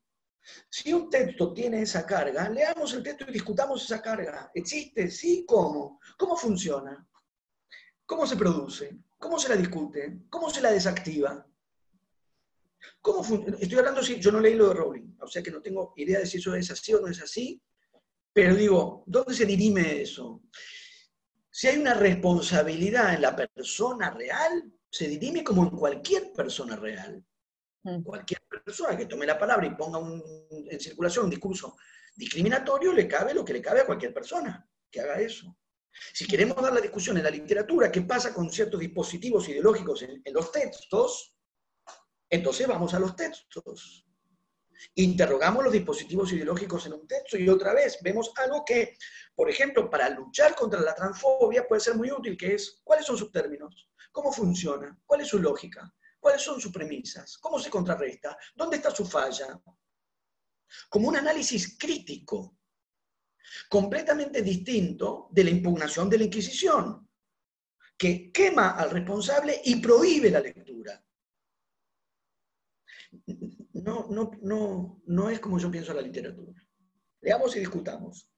Si 0.69 0.93
un 0.93 1.09
texto 1.11 1.53
tiene 1.53 1.83
esa 1.83 2.07
carga, 2.07 2.49
leamos 2.49 2.93
el 2.95 3.03
texto 3.03 3.25
y 3.29 3.33
discutamos 3.33 3.85
esa 3.85 4.01
carga. 4.01 4.51
¿Existe? 4.55 5.11
Sí, 5.11 5.45
¿cómo? 5.47 6.01
¿Cómo 6.17 6.37
funciona? 6.37 7.07
¿Cómo 8.05 8.27
se 8.27 8.37
produce? 8.37 8.97
¿Cómo 9.19 9.39
se 9.39 9.49
la 9.49 9.57
discute? 9.57 10.21
¿Cómo 10.29 10.51
se 10.51 10.61
la 10.61 10.71
desactiva? 10.71 11.47
¿Cómo 13.01 13.23
Estoy 13.59 13.79
hablando, 13.79 14.03
si 14.03 14.19
yo 14.21 14.33
no 14.33 14.41
leí 14.41 14.55
lo 14.55 14.69
de 14.69 14.75
Rowling, 14.75 15.17
o 15.21 15.27
sea 15.27 15.43
que 15.43 15.51
no 15.51 15.63
tengo 15.63 15.93
idea 15.97 16.19
de 16.19 16.27
si 16.27 16.39
eso 16.39 16.55
es 16.55 16.71
así 16.71 16.95
o 16.95 17.01
no 17.01 17.09
es 17.09 17.21
así, 17.21 17.63
pero 18.33 18.55
digo, 18.55 19.05
¿dónde 19.07 19.35
se 19.35 19.47
dirime 19.47 20.03
eso? 20.03 20.43
Si 21.51 21.69
hay 21.69 21.79
una 21.79 21.95
responsabilidad 21.95 23.15
en 23.15 23.23
la 23.23 23.35
persona 23.35 24.11
real, 24.11 24.71
se 24.91 25.09
dirime 25.09 25.43
como 25.43 25.63
en 25.63 25.71
cualquier 25.71 26.33
persona 26.33 26.77
real. 26.77 27.25
Mm. 27.83 28.03
Cualquier 28.03 28.43
persona 28.65 28.97
que 28.97 29.07
tome 29.07 29.25
la 29.25 29.39
palabra 29.39 29.67
y 29.67 29.75
ponga 29.75 30.01
en 30.01 30.81
circulación 30.81 31.27
un 31.27 31.31
discurso 31.31 31.77
discriminatorio, 32.15 32.93
le 32.93 33.09
cabe 33.09 33.33
lo 33.33 33.45
que 33.45 33.55
le 33.55 33.63
cabe 33.63 33.81
a 33.81 33.87
cualquier 33.87 34.13
persona 34.13 34.69
que 34.91 35.01
haga 35.01 35.21
eso. 35.21 35.57
Si 36.13 36.27
queremos 36.27 36.61
dar 36.61 36.75
la 36.75 36.81
discusión 36.81 37.17
en 37.17 37.25
la 37.25 37.31
literatura, 37.31 37.91
qué 37.91 38.03
pasa 38.03 38.35
con 38.35 38.51
ciertos 38.51 38.81
dispositivos 38.81 39.49
ideológicos 39.49 40.03
en 40.03 40.35
los 40.35 40.53
textos, 40.53 41.36
entonces 42.29 42.67
vamos 42.67 42.93
a 42.95 42.99
los 42.99 43.15
textos. 43.15 44.05
Interrogamos 44.95 45.65
los 45.65 45.73
dispositivos 45.73 46.33
ideológicos 46.33 46.87
en 46.87 46.95
un 46.95 47.07
texto 47.07 47.39
y 47.39 47.49
otra 47.49 47.73
vez 47.73 47.99
vemos 48.03 48.33
algo 48.37 48.65
que, 48.65 48.97
por 49.35 49.49
ejemplo, 49.49 49.89
para 49.89 50.09
luchar 50.11 50.55
contra 50.55 50.81
la 50.81 50.95
transfobia 50.95 51.67
puede 51.67 51.81
ser 51.81 51.95
muy 51.95 52.11
útil, 52.11 52.37
que 52.37 52.55
es 52.55 52.81
cuáles 52.85 53.07
son 53.07 53.17
sus 53.17 53.33
términos, 53.33 53.91
cómo 54.13 54.33
funciona, 54.33 54.99
cuál 55.07 55.23
es 55.23 55.29
su 55.29 55.39
lógica, 55.39 55.93
cuáles 56.21 56.43
son 56.43 56.61
sus 56.61 56.73
premisas, 56.73 57.39
cómo 57.39 57.59
se 57.59 57.71
contrarresta, 57.71 58.37
dónde 58.55 58.77
está 58.77 58.91
su 58.91 59.07
falla. 59.07 59.61
Como 60.89 61.09
un 61.09 61.17
análisis 61.17 61.79
crítico, 61.79 62.59
completamente 63.69 64.43
distinto 64.43 65.29
de 65.31 65.45
la 65.45 65.51
impugnación 65.51 66.09
de 66.11 66.19
la 66.19 66.25
Inquisición, 66.25 67.09
que 67.97 68.31
quema 68.31 68.73
al 68.73 68.91
responsable 68.91 69.63
y 69.65 69.77
prohíbe 69.77 70.31
la 70.31 70.41
lectura 70.41 71.06
no, 73.73 74.07
no, 74.11 74.31
no, 74.43 75.03
no 75.07 75.31
es 75.31 75.41
como 75.41 75.59
yo 75.59 75.71
pienso 75.71 75.93
la 75.95 76.03
literatura. 76.03 76.53
Leamos 77.21 77.57
y 77.57 77.61
discutamos. 77.61 78.31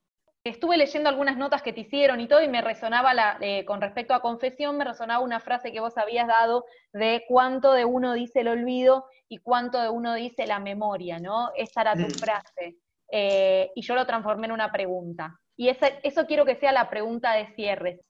Estuve 0.44 0.76
leyendo 0.76 1.08
algunas 1.08 1.36
notas 1.36 1.62
que 1.62 1.72
te 1.72 1.80
hicieron 1.80 2.20
y 2.20 2.28
todo, 2.28 2.42
y 2.42 2.48
me 2.48 2.62
resonaba, 2.62 3.12
la, 3.12 3.38
eh, 3.40 3.64
con 3.64 3.80
respecto 3.80 4.14
a 4.14 4.22
confesión, 4.22 4.78
me 4.78 4.84
resonaba 4.84 5.22
una 5.22 5.40
frase 5.40 5.72
que 5.72 5.80
vos 5.80 5.98
habías 5.98 6.26
dado 6.26 6.64
de 6.92 7.24
cuánto 7.28 7.72
de 7.72 7.84
uno 7.84 8.14
dice 8.14 8.40
el 8.40 8.48
olvido 8.48 9.04
y 9.28 9.38
cuánto 9.38 9.80
de 9.80 9.90
uno 9.90 10.14
dice 10.14 10.46
la 10.46 10.58
memoria, 10.58 11.18
¿no? 11.18 11.50
Esa 11.56 11.82
era 11.82 11.94
tu 11.94 12.06
mm. 12.06 12.18
frase. 12.18 12.76
Eh, 13.10 13.70
y 13.74 13.82
yo 13.82 13.94
lo 13.94 14.06
transformé 14.06 14.46
en 14.46 14.52
una 14.52 14.70
pregunta. 14.70 15.38
Y 15.56 15.68
eso 15.68 16.26
quiero 16.26 16.44
que 16.44 16.56
sea 16.56 16.72
la 16.72 16.88
pregunta 16.88 17.32
de 17.32 17.52
cierre. 17.54 18.00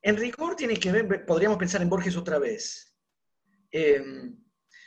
En 0.00 0.16
rigor 0.16 0.56
tiene 0.56 0.76
que 0.78 0.90
ver, 0.92 1.26
podríamos 1.26 1.58
pensar 1.58 1.82
en 1.82 1.90
Borges 1.90 2.16
otra 2.16 2.38
vez. 2.38 2.96
Eh, 3.70 4.02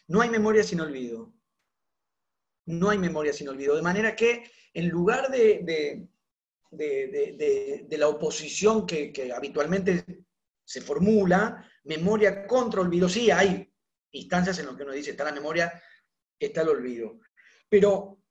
no 0.09 0.21
hay 0.21 0.29
memoria 0.29 0.63
sin 0.63 0.81
olvido 0.81 1.33
no 2.69 2.89
hay 2.89 2.97
memoria 2.97 3.33
sin 3.33 3.49
olvido. 3.49 3.75
De 3.75 3.81
manera 3.81 4.15
que 4.15 4.49
en 4.73 4.89
lugar 4.89 5.29
de, 5.29 6.07
de, 6.71 7.97
la 7.97 8.07
oposición 8.07 8.85
que, 8.85 9.33
habitualmente 9.35 10.25
se 10.63 10.81
formula, 10.81 11.67
memoria 11.83 12.45
contra 12.45 12.81
olvido, 12.81 13.09
sí 13.09 13.31
hay 13.31 13.73
instancias 14.11 14.59
en 14.59 14.67
las 14.67 14.75
que 14.75 14.83
uno 14.83 14.91
dice, 14.91 15.11
está 15.11 15.23
la 15.23 15.31
memoria, 15.31 15.81
está 16.37 16.61
el 16.61 16.69
olvido. 16.69 17.19
Pero 17.67 18.21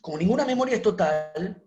como 0.00 0.18
ninguna 0.18 0.44
memoria 0.44 0.76
es 0.76 0.82
total, 0.82 1.60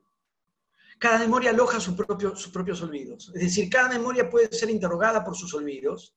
cada 0.98 1.20
memoria 1.20 1.50
aloja 1.50 1.82
sus 1.82 1.96
propios 1.96 2.82
olvidos. 2.82 3.32
Es 3.36 3.42
decir, 3.42 3.70
cada 3.70 3.90
memoria 3.90 4.30
puede 4.30 4.52
ser 4.54 4.70
interrogada 4.70 5.24
por 5.24 5.36
sus 5.36 5.54
olvidos 5.54 6.16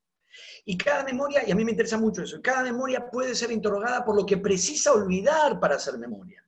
y 0.64 0.76
cada 0.76 1.04
memoria, 1.04 1.42
y 1.46 1.50
a 1.50 1.54
mí 1.54 1.64
me 1.64 1.72
interesa 1.72 1.98
mucho 1.98 2.22
eso, 2.22 2.40
cada 2.42 2.62
memoria 2.62 3.10
puede 3.10 3.34
ser 3.34 3.50
interrogada 3.50 4.04
por 4.04 4.16
lo 4.16 4.26
que 4.26 4.36
precisa 4.36 4.92
olvidar 4.92 5.58
para 5.58 5.76
hacer 5.76 5.98
memoria. 5.98 6.44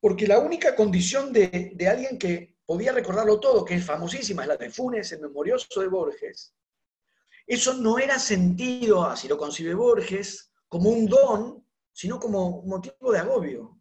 Porque 0.00 0.26
la 0.26 0.38
única 0.38 0.76
condición 0.76 1.32
de, 1.32 1.76
alguien 1.90 2.18
que 2.18 2.56
podía 2.64 2.92
recordarlo 2.92 3.40
todo, 3.40 3.64
que 3.64 3.74
es 3.74 3.84
famosísima, 3.84 4.42
es 4.42 4.48
la 4.48 4.56
de 4.56 4.70
Funes, 4.70 5.10
el 5.12 5.20
memorioso 5.20 5.80
de 5.80 5.88
Borges, 5.88 6.54
eso 7.46 7.72
no 7.72 7.98
era 7.98 8.18
sentido, 8.18 9.04
así 9.04 9.26
lo 9.26 9.38
concibe 9.38 9.74
Borges, 9.74 10.52
como 10.68 10.90
un 10.90 11.06
don, 11.06 11.66
sino 11.92 12.20
como 12.20 12.60
un 12.60 12.68
motivo 12.68 13.10
de 13.10 13.18
agobio. 13.18 13.80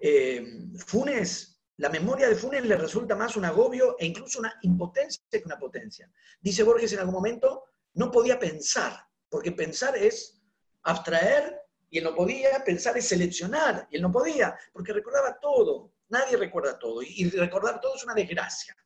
Eh, 0.00 0.68
Funes 0.86 1.55
la 1.78 1.90
memoria 1.90 2.28
de 2.28 2.34
Funes 2.34 2.64
le 2.64 2.76
resulta 2.76 3.14
más 3.14 3.36
un 3.36 3.44
agobio 3.44 3.96
e 3.98 4.06
incluso 4.06 4.38
una 4.38 4.58
impotencia 4.62 5.22
que 5.30 5.42
una 5.44 5.58
potencia. 5.58 6.10
Dice 6.40 6.62
Borges 6.62 6.92
en 6.92 7.00
algún 7.00 7.14
momento, 7.14 7.64
no 7.94 8.10
podía 8.10 8.38
pensar, 8.38 9.06
porque 9.28 9.52
pensar 9.52 9.96
es 9.96 10.40
abstraer 10.82 11.60
y 11.90 11.98
él 11.98 12.04
no 12.04 12.14
podía, 12.14 12.64
pensar 12.64 12.96
es 12.96 13.08
seleccionar 13.08 13.86
y 13.90 13.96
él 13.96 14.02
no 14.02 14.10
podía, 14.10 14.56
porque 14.72 14.92
recordaba 14.92 15.38
todo. 15.38 15.92
Nadie 16.08 16.36
recuerda 16.36 16.78
todo 16.78 17.02
y 17.02 17.28
recordar 17.30 17.80
todo 17.80 17.96
es 17.96 18.04
una 18.04 18.14
desgracia. 18.14 18.76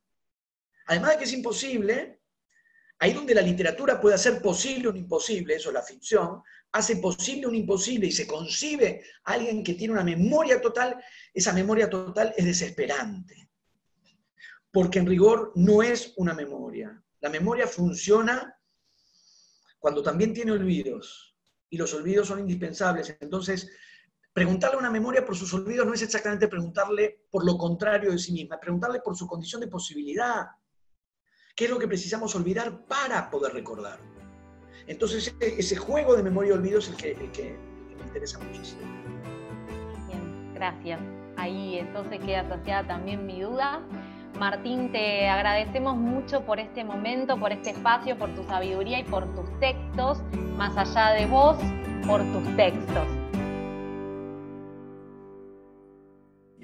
Además 0.87 1.13
de 1.13 1.19
que 1.19 1.25
es 1.25 1.33
imposible, 1.33 2.21
ahí 2.99 3.13
donde 3.13 3.35
la 3.35 3.43
literatura 3.43 4.01
puede 4.01 4.17
hacer 4.17 4.43
posible 4.43 4.89
un 4.89 4.97
imposible, 4.97 5.55
eso 5.55 5.69
es 5.69 5.75
la 5.75 5.83
ficción, 5.83 6.43
hace 6.73 6.97
posible 6.97 7.47
un 7.47 7.55
imposible 7.55 8.07
y 8.07 8.13
se 8.13 8.27
concibe 8.27 9.05
a 9.25 9.33
alguien 9.33 9.65
que 9.65 9.75
tiene 9.75 9.93
una 9.95 10.05
memoria 10.05 10.61
total, 10.61 11.03
esa 11.35 11.53
memoria 11.53 11.89
total 11.89 12.33
es 12.37 12.45
desesperante. 12.45 13.49
porque 14.73 15.01
en 15.01 15.07
rigor 15.07 15.53
no 15.57 15.83
es 15.83 16.13
una 16.17 16.33
memoria. 16.33 17.03
La 17.21 17.29
memoria 17.29 17.67
funciona 17.67 18.57
cuando 19.81 20.01
también 20.01 20.33
tiene 20.33 20.53
olvidos, 20.53 21.31
y 21.71 21.77
los 21.77 21.95
olvidos 21.95 22.29
son 22.29 22.41
indispensables. 22.41 23.17
Entonces, 23.21 23.71
preguntarle 24.33 24.77
a 24.77 24.81
una 24.81 24.91
memoria 24.91 25.25
por 25.25 25.37
sus 25.37 25.53
olvidos 25.55 25.87
no 25.87 25.95
es 25.95 26.03
exactamente 26.03 26.49
preguntarle 26.49 27.25
por 27.31 27.45
lo 27.45 27.57
contrario 27.57 28.11
de 28.11 28.19
sí 28.19 28.33
misma, 28.33 28.57
es 28.57 28.61
preguntarle 28.61 29.01
por 29.01 29.17
su 29.17 29.27
condición 29.27 29.61
de 29.61 29.69
posibilidad. 29.69 30.47
¿Qué 31.55 31.65
es 31.65 31.71
lo 31.71 31.79
que 31.79 31.89
precisamos 31.89 32.35
olvidar 32.35 32.87
para 32.87 33.31
poder 33.31 33.55
recordar? 33.55 34.20
Entonces, 34.91 35.33
ese, 35.41 35.77
juego 35.77 36.17
de 36.17 36.25
memoria 36.25 36.49
y 36.49 36.53
olvido 36.53 36.81
es 36.81 36.89
el 36.89 36.97
que, 36.97 37.13
el 37.13 37.31
que 37.31 37.57
me 37.97 38.07
interesa 38.09 38.41
muchísimo. 38.41 38.81
Bien, 40.09 40.53
gracias. 40.53 40.99
Ahí 41.37 41.79
entonces 41.79 42.19
queda 42.19 42.41
asociada 42.41 42.89
también 42.89 43.25
mi 43.25 43.41
duda. 43.41 43.83
Martín, 44.41 44.91
te 44.91 45.29
agradecemos 45.29 45.97
mucho 45.97 46.45
por 46.45 46.59
este 46.59 46.83
momento, 46.83 47.39
por 47.39 47.53
este 47.53 47.71
espacio, 47.71 48.19
por 48.19 48.35
tu 48.35 48.43
sabiduría 48.43 48.99
y 48.99 49.05
por 49.05 49.33
tus 49.33 49.61
textos, 49.61 50.19
más 50.57 50.77
allá 50.77 51.15
de 51.15 51.27
vos, 51.27 51.57
por 52.05 52.21
tus 52.33 52.57
textos. 52.57 53.07